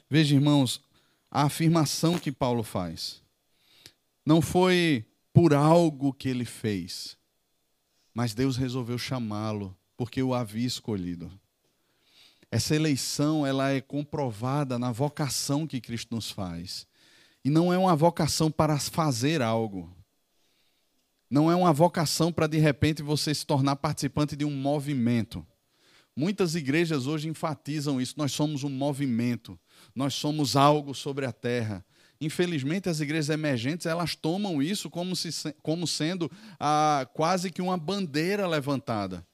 [0.08, 0.80] Veja, irmãos,
[1.30, 3.22] a afirmação que Paulo faz
[4.24, 7.16] não foi por algo que ele fez,
[8.14, 11.30] mas Deus resolveu chamá-lo porque o havia escolhido.
[12.50, 16.86] Essa eleição ela é comprovada na vocação que Cristo nos faz.
[17.44, 19.94] E não é uma vocação para fazer algo.
[21.30, 25.46] Não é uma vocação para de repente você se tornar participante de um movimento.
[26.16, 28.14] Muitas igrejas hoje enfatizam isso.
[28.16, 29.58] Nós somos um movimento,
[29.94, 31.84] nós somos algo sobre a terra.
[32.20, 35.30] Infelizmente, as igrejas emergentes elas tomam isso como, se,
[35.62, 39.24] como sendo ah, quase que uma bandeira levantada.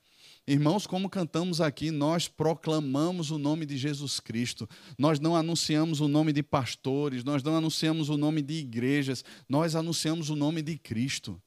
[0.47, 4.69] Irmãos, como cantamos aqui, nós proclamamos o nome de Jesus Cristo.
[4.99, 9.75] Nós não anunciamos o nome de pastores, nós não anunciamos o nome de igrejas, nós
[9.75, 11.41] anunciamos o nome de Cristo.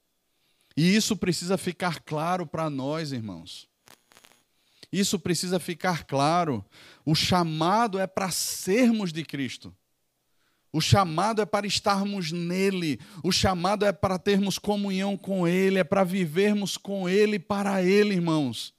[0.77, 3.67] E isso precisa ficar claro para nós, irmãos.
[4.91, 6.63] Isso precisa ficar claro.
[7.03, 9.75] O chamado é para sermos de Cristo.
[10.71, 12.99] O chamado é para estarmos nele.
[13.23, 18.13] O chamado é para termos comunhão com Ele, é para vivermos com Ele para Ele,
[18.13, 18.76] irmãos.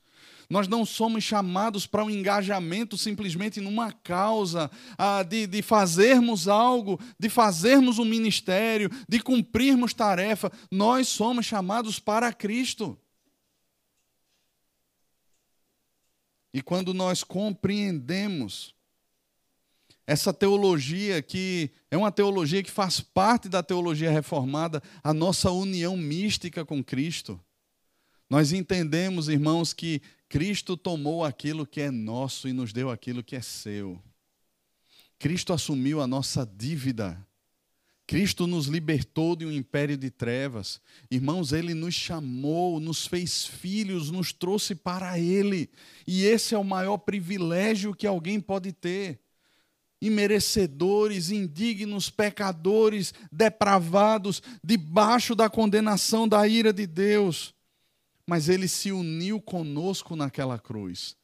[0.51, 6.99] Nós não somos chamados para um engajamento simplesmente numa causa, ah, de, de fazermos algo,
[7.19, 10.51] de fazermos um ministério, de cumprirmos tarefa.
[10.71, 12.99] Nós somos chamados para Cristo.
[16.53, 18.75] E quando nós compreendemos
[20.07, 25.95] essa teologia que é uma teologia que faz parte da teologia reformada, a nossa união
[25.95, 27.39] mística com Cristo.
[28.29, 33.35] Nós entendemos, irmãos, que Cristo tomou aquilo que é nosso e nos deu aquilo que
[33.35, 33.99] é seu.
[35.19, 37.27] Cristo assumiu a nossa dívida.
[38.07, 40.81] Cristo nos libertou de um império de trevas.
[41.11, 45.71] Irmãos, ele nos chamou, nos fez filhos, nos trouxe para ele.
[46.07, 49.21] E esse é o maior privilégio que alguém pode ter.
[50.01, 57.55] Imerecedores, indignos, pecadores, depravados, debaixo da condenação da ira de Deus
[58.29, 61.17] mas ele se uniu conosco naquela cruz,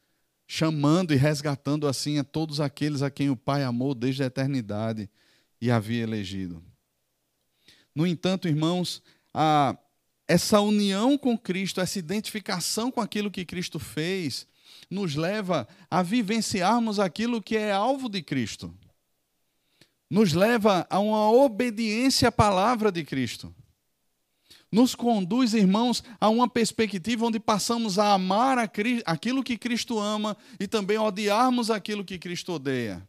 [0.49, 5.11] chamando e resgatando assim a todos aqueles a quem o Pai amou desde a eternidade
[5.61, 6.65] e havia elegido.
[7.95, 9.03] No entanto, irmãos,
[9.35, 9.77] a,
[10.27, 14.47] essa união com Cristo, essa identificação com aquilo que Cristo fez,
[14.89, 18.75] nos leva a vivenciarmos aquilo que é alvo de Cristo.
[20.09, 23.55] Nos leva a uma obediência à palavra de Cristo.
[24.75, 30.67] Nos conduz, irmãos, a uma perspectiva onde passamos a amar aquilo que Cristo ama e
[30.67, 33.09] também odiarmos aquilo que Cristo odeia.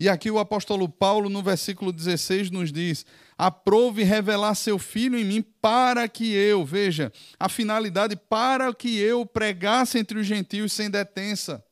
[0.00, 3.06] E aqui o apóstolo Paulo, no versículo 16, nos diz:
[3.38, 9.24] Aprove revelar seu filho em mim para que eu, veja, a finalidade, para que eu
[9.24, 11.64] pregasse entre os gentios sem detença.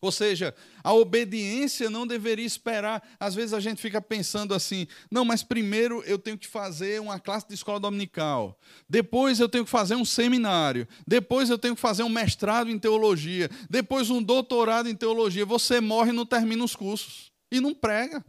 [0.00, 3.02] Ou seja, a obediência não deveria esperar.
[3.18, 7.18] Às vezes a gente fica pensando assim: não, mas primeiro eu tenho que fazer uma
[7.18, 8.58] classe de escola dominical,
[8.88, 12.78] depois eu tenho que fazer um seminário, depois eu tenho que fazer um mestrado em
[12.78, 15.44] teologia, depois um doutorado em teologia.
[15.44, 18.24] Você morre e não termina os cursos e não prega.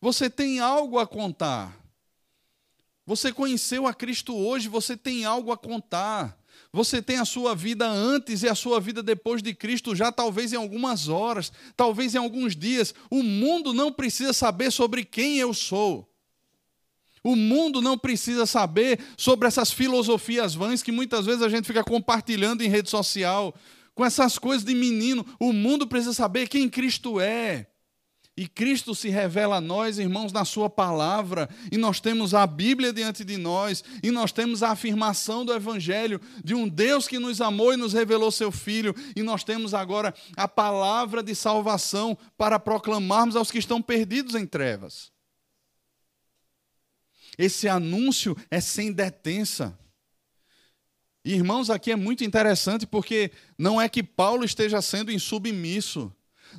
[0.00, 1.78] Você tem algo a contar.
[3.04, 6.39] Você conheceu a Cristo hoje, você tem algo a contar.
[6.72, 10.52] Você tem a sua vida antes e a sua vida depois de Cristo, já talvez
[10.52, 12.94] em algumas horas, talvez em alguns dias.
[13.10, 16.08] O mundo não precisa saber sobre quem eu sou.
[17.22, 21.84] O mundo não precisa saber sobre essas filosofias vãs que muitas vezes a gente fica
[21.84, 23.54] compartilhando em rede social,
[23.94, 25.26] com essas coisas de menino.
[25.38, 27.69] O mundo precisa saber quem Cristo é.
[28.40, 32.90] E Cristo se revela a nós, irmãos, na Sua palavra, e nós temos a Bíblia
[32.90, 37.42] diante de nós, e nós temos a afirmação do Evangelho de um Deus que nos
[37.42, 42.58] amou e nos revelou Seu Filho, e nós temos agora a palavra de salvação para
[42.58, 45.12] proclamarmos aos que estão perdidos em trevas.
[47.36, 49.78] Esse anúncio é sem detença.
[51.22, 56.10] Irmãos, aqui é muito interessante porque não é que Paulo esteja sendo insubmisso.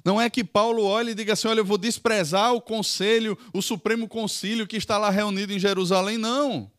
[0.03, 3.61] Não é que Paulo olhe e diga assim: olha, eu vou desprezar o conselho, o
[3.61, 6.17] Supremo Concílio que está lá reunido em Jerusalém.
[6.17, 6.71] Não.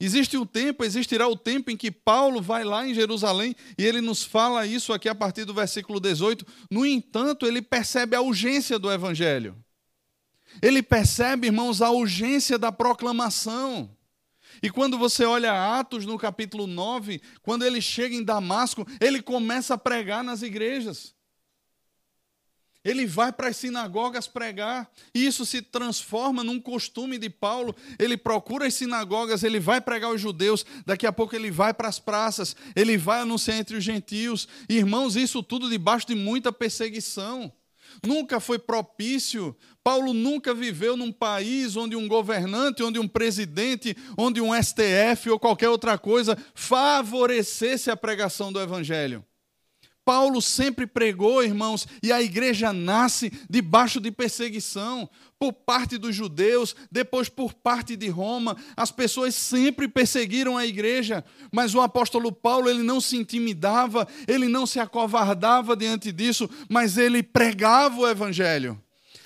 [0.00, 4.00] Existe um tempo, existirá o tempo em que Paulo vai lá em Jerusalém e ele
[4.00, 6.46] nos fala isso aqui a partir do versículo 18.
[6.70, 9.56] No entanto, ele percebe a urgência do evangelho.
[10.62, 13.90] Ele percebe, irmãos, a urgência da proclamação.
[14.62, 19.74] E quando você olha Atos no capítulo 9, quando ele chega em Damasco, ele começa
[19.74, 21.14] a pregar nas igrejas.
[22.88, 27.76] Ele vai para as sinagogas pregar, e isso se transforma num costume de Paulo.
[27.98, 31.86] Ele procura as sinagogas, ele vai pregar os judeus, daqui a pouco ele vai para
[31.86, 34.48] as praças, ele vai anunciar entre os gentios.
[34.70, 37.52] Irmãos, isso tudo debaixo de muita perseguição.
[38.02, 39.54] Nunca foi propício.
[39.84, 45.38] Paulo nunca viveu num país onde um governante, onde um presidente, onde um STF ou
[45.38, 49.22] qualquer outra coisa favorecesse a pregação do evangelho.
[50.08, 55.06] Paulo sempre pregou, irmãos, e a igreja nasce debaixo de perseguição
[55.38, 58.56] por parte dos judeus, depois por parte de Roma.
[58.74, 64.48] As pessoas sempre perseguiram a igreja, mas o apóstolo Paulo, ele não se intimidava, ele
[64.48, 68.80] não se acovardava diante disso, mas ele pregava o evangelho.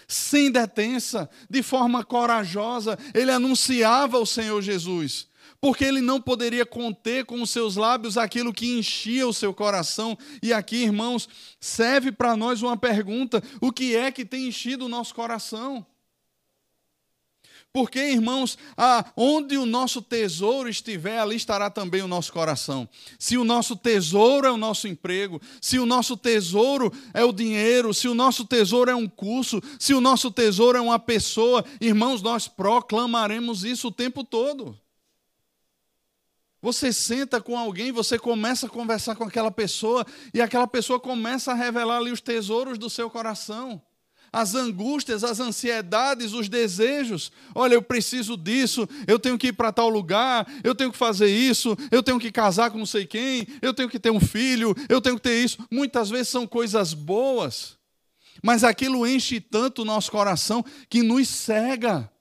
[0.08, 5.30] Sem detença, de forma corajosa, ele anunciava o Senhor Jesus
[5.62, 10.18] porque ele não poderia conter com os seus lábios aquilo que enchia o seu coração.
[10.42, 11.28] E aqui, irmãos,
[11.60, 15.86] serve para nós uma pergunta: o que é que tem enchido o nosso coração?
[17.72, 18.58] Porque, irmãos,
[19.16, 22.86] onde o nosso tesouro estiver, ali estará também o nosso coração.
[23.16, 27.94] Se o nosso tesouro é o nosso emprego, se o nosso tesouro é o dinheiro,
[27.94, 32.20] se o nosso tesouro é um curso, se o nosso tesouro é uma pessoa, irmãos,
[32.20, 34.76] nós proclamaremos isso o tempo todo.
[36.62, 41.50] Você senta com alguém, você começa a conversar com aquela pessoa e aquela pessoa começa
[41.50, 43.82] a revelar ali os tesouros do seu coração.
[44.32, 47.32] As angústias, as ansiedades, os desejos.
[47.52, 51.28] Olha, eu preciso disso, eu tenho que ir para tal lugar, eu tenho que fazer
[51.28, 54.72] isso, eu tenho que casar com não sei quem, eu tenho que ter um filho,
[54.88, 55.58] eu tenho que ter isso.
[55.68, 57.76] Muitas vezes são coisas boas,
[58.40, 62.11] mas aquilo enche tanto o nosso coração que nos cega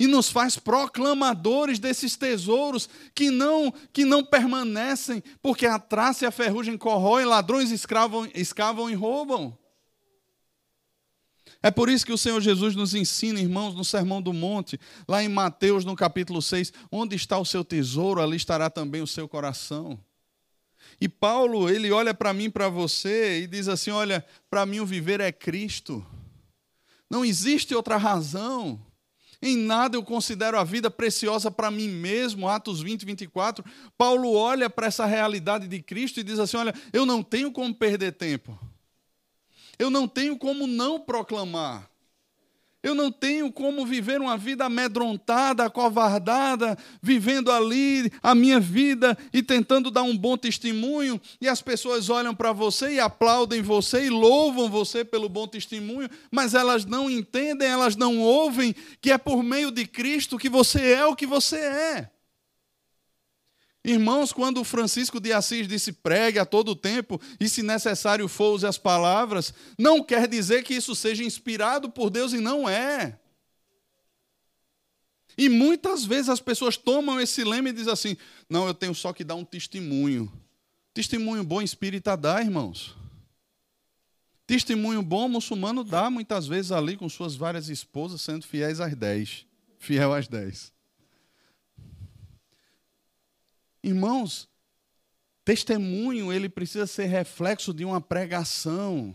[0.00, 6.26] e nos faz proclamadores desses tesouros que não que não permanecem, porque a traça e
[6.26, 9.56] a ferrugem corroem, ladrões escravam, escavam e roubam.
[11.62, 15.22] É por isso que o Senhor Jesus nos ensina, irmãos, no Sermão do Monte, lá
[15.22, 19.28] em Mateus, no capítulo 6, onde está o seu tesouro, ali estará também o seu
[19.28, 20.02] coração.
[20.98, 24.86] E Paulo, ele olha para mim, para você, e diz assim: Olha, para mim o
[24.86, 26.04] viver é Cristo.
[27.10, 28.80] Não existe outra razão.
[29.42, 33.64] Em nada eu considero a vida preciosa para mim mesmo, Atos 20, 24.
[33.96, 37.74] Paulo olha para essa realidade de Cristo e diz assim: Olha, eu não tenho como
[37.74, 38.58] perder tempo,
[39.78, 41.89] eu não tenho como não proclamar.
[42.82, 49.42] Eu não tenho como viver uma vida amedrontada, acovardada, vivendo ali a minha vida e
[49.42, 54.10] tentando dar um bom testemunho, e as pessoas olham para você e aplaudem você e
[54.10, 59.42] louvam você pelo bom testemunho, mas elas não entendem, elas não ouvem que é por
[59.42, 62.19] meio de Cristo que você é o que você é.
[63.82, 68.66] Irmãos, quando Francisco de Assis disse pregue a todo tempo e, se necessário for, use
[68.66, 73.18] as palavras, não quer dizer que isso seja inspirado por Deus e não é.
[75.38, 78.16] E muitas vezes as pessoas tomam esse lema e dizem assim:
[78.48, 80.30] não, eu tenho só que dar um testemunho.
[80.92, 82.94] Testemunho bom espírita dá, irmãos.
[84.46, 89.46] Testemunho bom muçulmano dá, muitas vezes ali com suas várias esposas, sendo fiéis às dez.
[89.78, 90.72] Fiel às dez.
[93.82, 94.48] Irmãos,
[95.44, 99.14] testemunho ele precisa ser reflexo de uma pregação,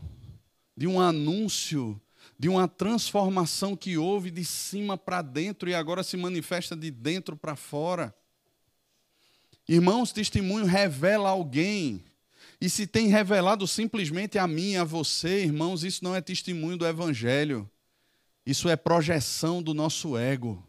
[0.76, 2.02] de um anúncio,
[2.38, 7.38] de uma transformação que houve de cima para dentro e agora se manifesta de dentro
[7.38, 8.14] para fora.
[9.68, 12.04] Irmãos, testemunho revela alguém.
[12.60, 16.86] E se tem revelado simplesmente a mim, a você, irmãos, isso não é testemunho do
[16.86, 17.70] Evangelho.
[18.46, 20.64] Isso é projeção do nosso ego.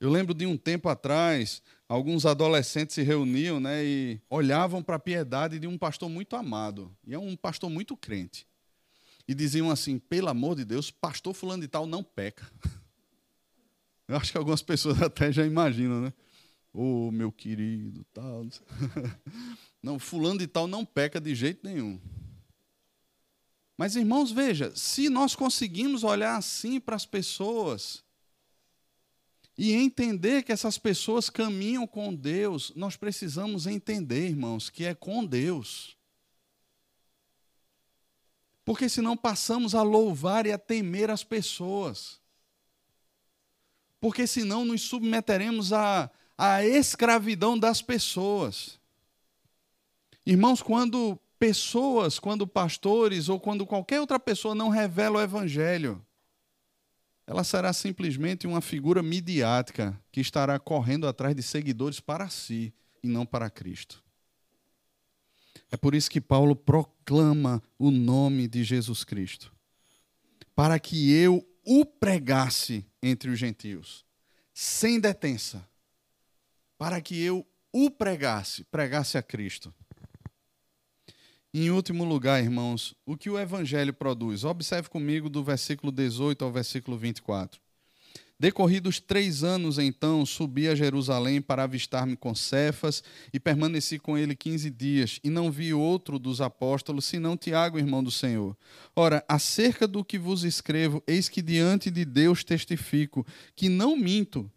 [0.00, 5.00] Eu lembro de um tempo atrás, alguns adolescentes se reuniam né, e olhavam para a
[5.00, 8.46] piedade de um pastor muito amado, e é um pastor muito crente.
[9.28, 12.50] E diziam assim: pelo amor de Deus, pastor fulano de tal não peca.
[14.08, 16.12] Eu acho que algumas pessoas até já imaginam, né?
[16.72, 18.46] Ô oh, meu querido, tal.
[19.82, 21.98] Não, fulano de tal não peca de jeito nenhum.
[23.78, 28.02] Mas irmãos, veja, se nós conseguimos olhar assim para as pessoas,
[29.58, 35.24] e entender que essas pessoas caminham com Deus, nós precisamos entender, irmãos, que é com
[35.24, 35.96] Deus.
[38.64, 42.20] Porque senão passamos a louvar e a temer as pessoas.
[43.98, 48.78] Porque senão nos submeteremos à, à escravidão das pessoas.
[50.26, 56.04] Irmãos, quando pessoas, quando pastores ou quando qualquer outra pessoa não revela o Evangelho,
[57.26, 62.72] ela será simplesmente uma figura midiática que estará correndo atrás de seguidores para si
[63.02, 64.02] e não para Cristo.
[65.70, 69.52] É por isso que Paulo proclama o nome de Jesus Cristo,
[70.54, 74.04] para que eu o pregasse entre os gentios,
[74.54, 75.68] sem detença,
[76.78, 79.74] para que eu o pregasse, pregasse a Cristo.
[81.58, 84.44] Em último lugar, irmãos, o que o Evangelho produz?
[84.44, 87.58] Observe comigo do versículo 18 ao versículo 24.
[88.38, 93.02] Decorridos três anos, então, subi a Jerusalém para avistar-me com Cefas
[93.32, 98.04] e permaneci com ele quinze dias, e não vi outro dos apóstolos, senão Tiago, irmão
[98.04, 98.54] do Senhor.
[98.94, 104.52] Ora, acerca do que vos escrevo, eis que diante de Deus testifico, que não minto.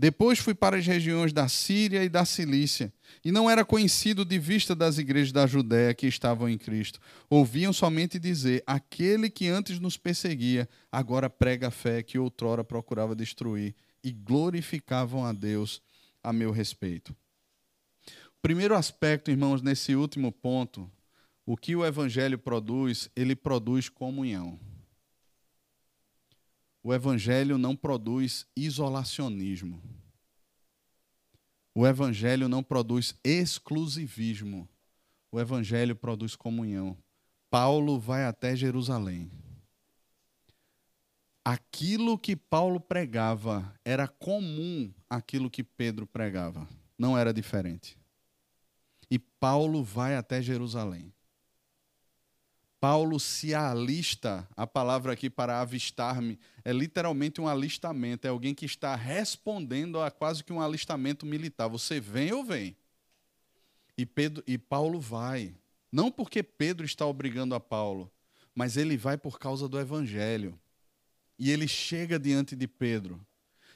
[0.00, 2.90] Depois fui para as regiões da Síria e da Cilícia,
[3.22, 6.98] e não era conhecido de vista das igrejas da Judéia que estavam em Cristo.
[7.28, 13.14] Ouviam somente dizer: aquele que antes nos perseguia, agora prega a fé que outrora procurava
[13.14, 15.82] destruir, e glorificavam a Deus
[16.24, 17.14] a meu respeito.
[18.38, 20.90] O primeiro aspecto, irmãos, nesse último ponto,
[21.44, 24.58] o que o evangelho produz, ele produz comunhão.
[26.82, 29.82] O evangelho não produz isolacionismo.
[31.74, 34.68] O evangelho não produz exclusivismo.
[35.30, 36.96] O evangelho produz comunhão.
[37.50, 39.30] Paulo vai até Jerusalém.
[41.44, 46.68] Aquilo que Paulo pregava era comum àquilo que Pedro pregava,
[46.98, 47.98] não era diferente.
[49.10, 51.12] E Paulo vai até Jerusalém.
[52.80, 58.64] Paulo se alista, a palavra aqui para avistar-me é literalmente um alistamento, é alguém que
[58.64, 61.68] está respondendo a quase que um alistamento militar.
[61.68, 62.74] Você vem ou vem?
[63.98, 65.54] E, Pedro, e Paulo vai.
[65.92, 68.10] Não porque Pedro está obrigando a Paulo,
[68.54, 70.58] mas ele vai por causa do evangelho.
[71.38, 73.20] E ele chega diante de Pedro.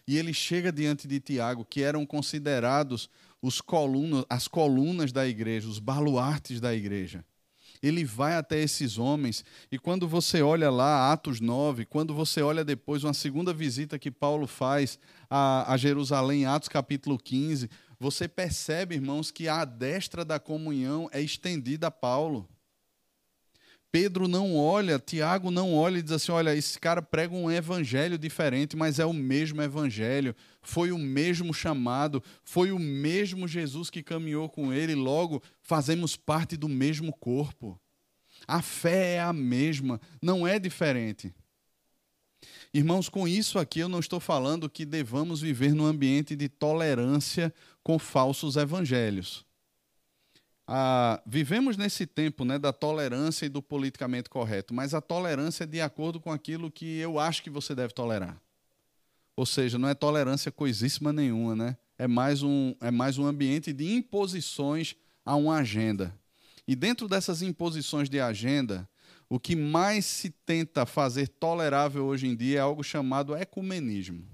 [0.08, 3.10] E ele chega diante de Tiago, que eram considerados
[3.42, 7.22] os colunas, as colunas da igreja, os baluartes da igreja
[7.86, 12.64] ele vai até esses homens, e quando você olha lá, Atos 9, quando você olha
[12.64, 17.68] depois uma segunda visita que Paulo faz a, a Jerusalém, Atos capítulo 15,
[17.98, 22.48] você percebe, irmãos, que a destra da comunhão é estendida a Paulo.
[23.94, 28.18] Pedro não olha, Tiago não olha e diz assim: olha, esse cara prega um evangelho
[28.18, 34.02] diferente, mas é o mesmo evangelho, foi o mesmo chamado, foi o mesmo Jesus que
[34.02, 37.80] caminhou com ele, logo fazemos parte do mesmo corpo.
[38.48, 41.32] A fé é a mesma, não é diferente.
[42.72, 47.54] Irmãos, com isso aqui eu não estou falando que devamos viver num ambiente de tolerância
[47.80, 49.46] com falsos evangelhos.
[50.66, 55.66] Ah, vivemos nesse tempo né, da tolerância e do politicamente correto, mas a tolerância é
[55.66, 58.40] de acordo com aquilo que eu acho que você deve tolerar.
[59.36, 61.76] Ou seja, não é tolerância coisíssima nenhuma, né?
[61.98, 66.18] É mais um, é mais um ambiente de imposições a uma agenda.
[66.66, 68.88] E dentro dessas imposições de agenda,
[69.28, 74.26] o que mais se tenta fazer tolerável hoje em dia é algo chamado ecumenismo.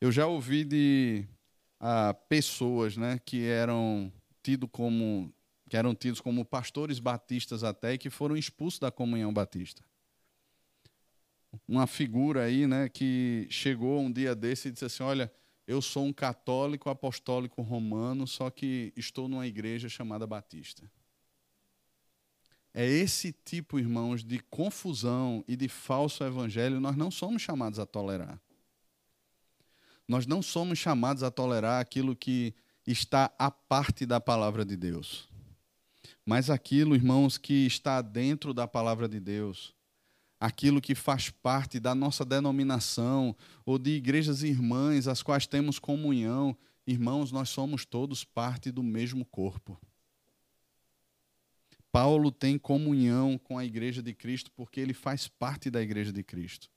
[0.00, 1.24] Eu já ouvi de
[1.78, 5.32] ah, pessoas né, que eram tido como
[5.72, 9.82] que eram tidos como pastores batistas até e que foram expulsos da comunhão batista.
[11.66, 15.32] Uma figura aí, né, que chegou um dia desse e disse assim: "Olha,
[15.66, 20.92] eu sou um católico apostólico romano, só que estou numa igreja chamada Batista".
[22.74, 27.86] É esse tipo, irmãos, de confusão e de falso evangelho nós não somos chamados a
[27.86, 28.38] tolerar.
[30.06, 32.54] Nós não somos chamados a tolerar aquilo que
[32.86, 35.31] está à parte da palavra de Deus
[36.24, 39.74] mas aquilo, irmãos, que está dentro da palavra de Deus,
[40.38, 46.56] aquilo que faz parte da nossa denominação ou de igrejas irmãs, as quais temos comunhão,
[46.86, 49.80] irmãos, nós somos todos parte do mesmo corpo.
[51.92, 56.22] Paulo tem comunhão com a igreja de Cristo porque ele faz parte da igreja de
[56.22, 56.70] Cristo.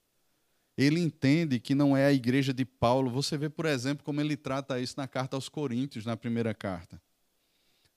[0.78, 3.10] Ele entende que não é a igreja de Paulo.
[3.10, 7.02] Você vê, por exemplo, como ele trata isso na carta aos Coríntios, na primeira carta.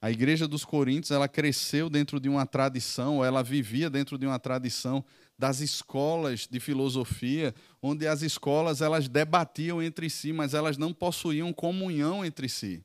[0.01, 4.38] A igreja dos Coríntios, ela cresceu dentro de uma tradição, ela vivia dentro de uma
[4.38, 5.05] tradição
[5.36, 11.53] das escolas de filosofia, onde as escolas elas debatiam entre si, mas elas não possuíam
[11.53, 12.84] comunhão entre si.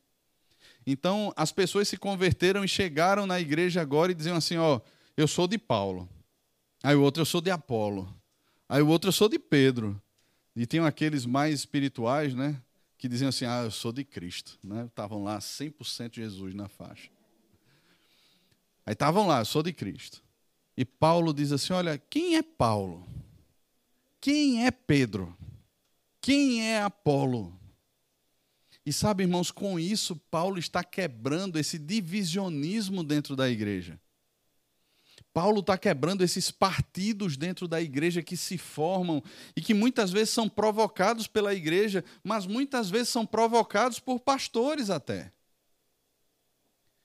[0.85, 4.81] Então, as pessoas se converteram e chegaram na igreja agora e diziam assim, ó,
[5.15, 6.09] eu sou de Paulo.
[6.83, 8.13] Aí o outro eu sou de Apolo.
[8.67, 9.99] Aí o outro eu sou de Pedro.
[10.55, 12.59] E tem aqueles mais espirituais, né?
[13.03, 14.57] Que diziam assim: Ah, eu sou de Cristo.
[14.63, 14.85] Né?
[14.85, 17.09] Estavam lá 100% Jesus na faixa.
[18.85, 20.23] Aí estavam lá, eu sou de Cristo.
[20.77, 23.05] E Paulo diz assim: Olha, quem é Paulo?
[24.21, 25.37] Quem é Pedro?
[26.21, 27.59] Quem é Apolo?
[28.85, 33.99] E sabe, irmãos, com isso, Paulo está quebrando esse divisionismo dentro da igreja.
[35.33, 39.21] Paulo está quebrando esses partidos dentro da igreja que se formam
[39.55, 44.91] e que muitas vezes são provocados pela igreja, mas muitas vezes são provocados por pastores
[44.91, 45.31] até.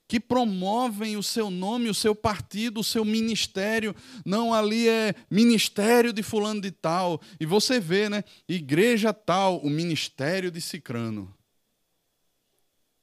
[0.07, 3.95] Que promovem o seu nome, o seu partido, o seu ministério.
[4.25, 7.21] Não, ali é ministério de fulano de tal.
[7.41, 8.25] E você vê, né?
[8.47, 11.35] Igreja tal, o ministério de Cicrano.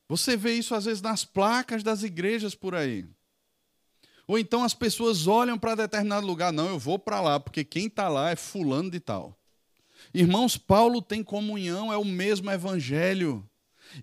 [0.07, 3.07] Você vê isso às vezes nas placas das igrejas por aí.
[4.27, 7.87] Ou então as pessoas olham para determinado lugar, não, eu vou para lá, porque quem
[7.87, 9.37] está lá é fulano de tal.
[10.13, 13.47] Irmãos, Paulo tem comunhão, é o mesmo evangelho.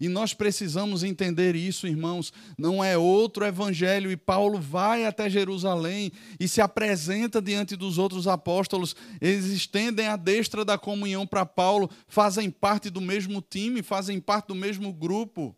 [0.00, 2.32] E nós precisamos entender isso, irmãos.
[2.56, 4.10] Não é outro evangelho.
[4.10, 8.94] E Paulo vai até Jerusalém e se apresenta diante dos outros apóstolos.
[9.20, 14.48] Eles estendem a destra da comunhão para Paulo, fazem parte do mesmo time, fazem parte
[14.48, 15.54] do mesmo grupo.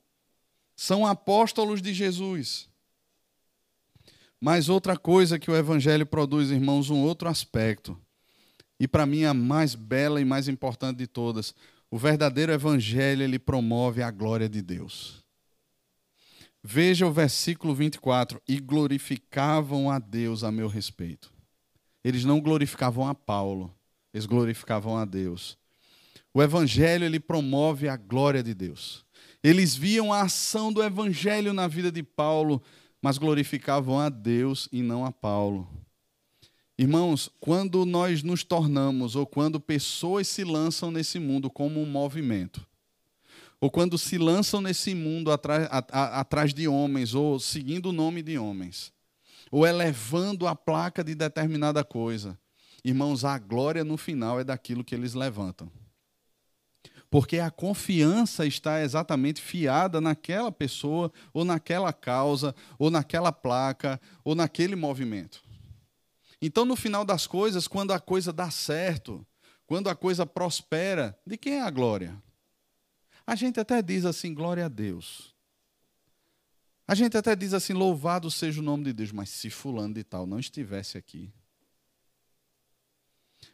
[0.76, 2.68] São apóstolos de Jesus.
[4.45, 7.99] Mas outra coisa que o Evangelho produz, irmãos, um outro aspecto.
[8.78, 11.55] E para mim a mais bela e mais importante de todas,
[11.90, 15.24] o verdadeiro Evangelho ele promove a glória de Deus.
[16.62, 21.32] Veja o versículo 24: e glorificavam a Deus a meu respeito.
[22.05, 23.74] Eles não glorificavam a Paulo,
[24.12, 25.57] eles glorificavam a Deus.
[26.34, 29.07] O evangelho ele promove a glória de Deus.
[29.42, 32.62] Eles viam a ação do evangelho na vida de Paulo
[33.05, 35.68] mas glorificavam a Deus e não a Paulo.
[36.78, 42.66] Irmãos, quando nós nos tornamos, ou quando pessoas se lançam nesse mundo como um movimento,
[43.61, 48.38] ou quando se lançam nesse mundo atrás, atrás de homens, ou seguindo o nome de
[48.38, 48.90] homens,
[49.50, 52.38] ou elevando a placa de determinada coisa,
[52.82, 55.70] irmãos, a glória no final é daquilo que eles levantam
[57.14, 64.34] porque a confiança está exatamente fiada naquela pessoa, ou naquela causa, ou naquela placa, ou
[64.34, 65.40] naquele movimento.
[66.42, 69.24] Então, no final das coisas, quando a coisa dá certo,
[69.64, 72.20] quando a coisa prospera, de quem é a glória?
[73.24, 75.32] A gente até diz assim, glória a Deus.
[76.84, 80.02] A gente até diz assim, louvado seja o nome de Deus, mas se fulano de
[80.02, 81.32] tal não estivesse aqui.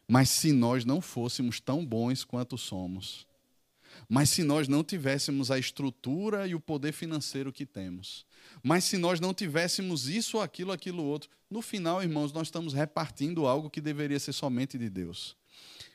[0.09, 3.29] Mas se nós não fôssemos tão bons quanto somos,
[4.09, 8.27] Mas se nós não tivéssemos a estrutura e o poder financeiro que temos,
[8.63, 13.47] mas se nós não tivéssemos isso, aquilo, aquilo outro, no final, irmãos, nós estamos repartindo
[13.47, 15.37] algo que deveria ser somente de Deus.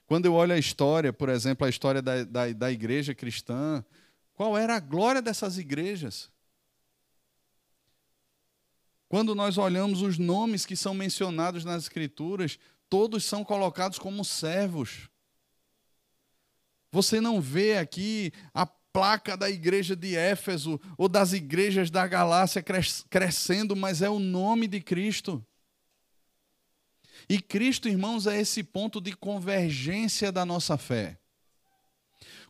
[0.05, 3.83] Quando eu olho a história, por exemplo, a história da, da, da igreja cristã,
[4.33, 6.29] qual era a glória dessas igrejas?
[9.07, 15.09] Quando nós olhamos os nomes que são mencionados nas Escrituras, todos são colocados como servos.
[16.95, 22.63] Você não vê aqui a placa da igreja de Éfeso ou das igrejas da Galácia
[23.09, 25.45] crescendo, mas é o nome de Cristo.
[27.27, 31.19] E Cristo, irmãos, é esse ponto de convergência da nossa fé.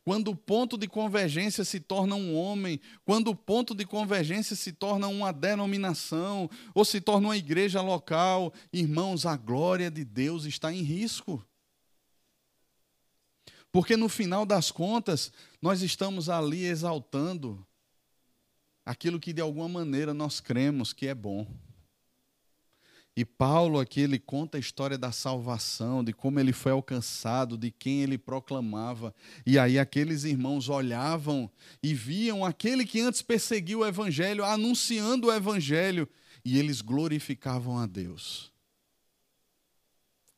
[0.04, 4.72] Quando o ponto de convergência se torna um homem, quando o ponto de convergência se
[4.72, 10.72] torna uma denominação, ou se torna uma igreja local, irmãos, a glória de Deus está
[10.72, 11.44] em risco.
[13.76, 17.68] Porque no final das contas, nós estamos ali exaltando
[18.86, 21.46] aquilo que de alguma maneira nós cremos que é bom.
[23.18, 27.70] E Paulo aqui ele conta a história da salvação, de como ele foi alcançado, de
[27.70, 29.14] quem ele proclamava.
[29.46, 31.52] E aí aqueles irmãos olhavam
[31.84, 36.08] e viam aquele que antes perseguiu o evangelho, anunciando o evangelho,
[36.46, 38.54] e eles glorificavam a Deus.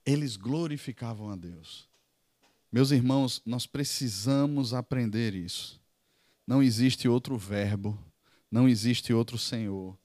[0.04, 1.88] Eles glorificavam a Deus.
[2.72, 5.82] Meus irmãos, nós precisamos aprender isso.
[6.46, 7.98] Não existe outro verbo,
[8.52, 9.98] não existe outro Senhor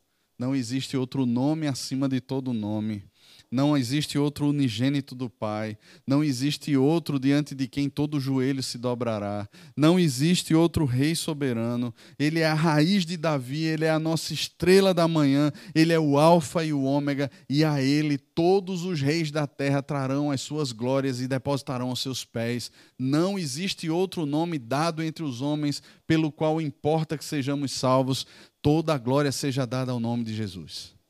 [0.42, 3.04] não existe outro nome acima de todo nome.
[3.52, 5.76] Não existe outro unigênito do Pai.
[6.06, 9.46] Não existe outro diante de quem todo joelho se dobrará.
[9.76, 11.94] Não existe outro Rei soberano.
[12.18, 16.00] Ele é a raiz de Davi, ele é a nossa estrela da manhã, ele é
[16.00, 20.40] o Alfa e o Ômega, e a ele todos os reis da terra trarão as
[20.40, 22.70] suas glórias e depositarão aos seus pés.
[22.98, 28.26] Não existe outro nome dado entre os homens pelo qual importa que sejamos salvos
[28.62, 31.01] toda a glória seja dada ao nome de Jesus.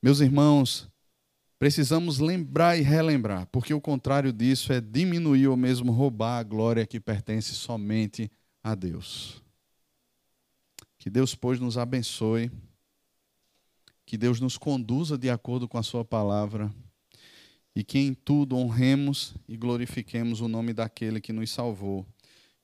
[0.00, 0.88] Meus irmãos,
[1.58, 6.86] precisamos lembrar e relembrar, porque o contrário disso é diminuir ou mesmo roubar a glória
[6.86, 8.30] que pertence somente
[8.62, 9.42] a Deus.
[10.98, 12.50] Que Deus, pois, nos abençoe,
[14.06, 16.72] que Deus nos conduza de acordo com a Sua palavra
[17.74, 22.06] e que em tudo honremos e glorifiquemos o nome daquele que nos salvou,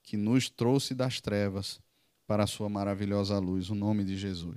[0.03, 1.81] que nos trouxe das trevas
[2.27, 4.53] para a sua maravilhosa luz, o nome de Jesus.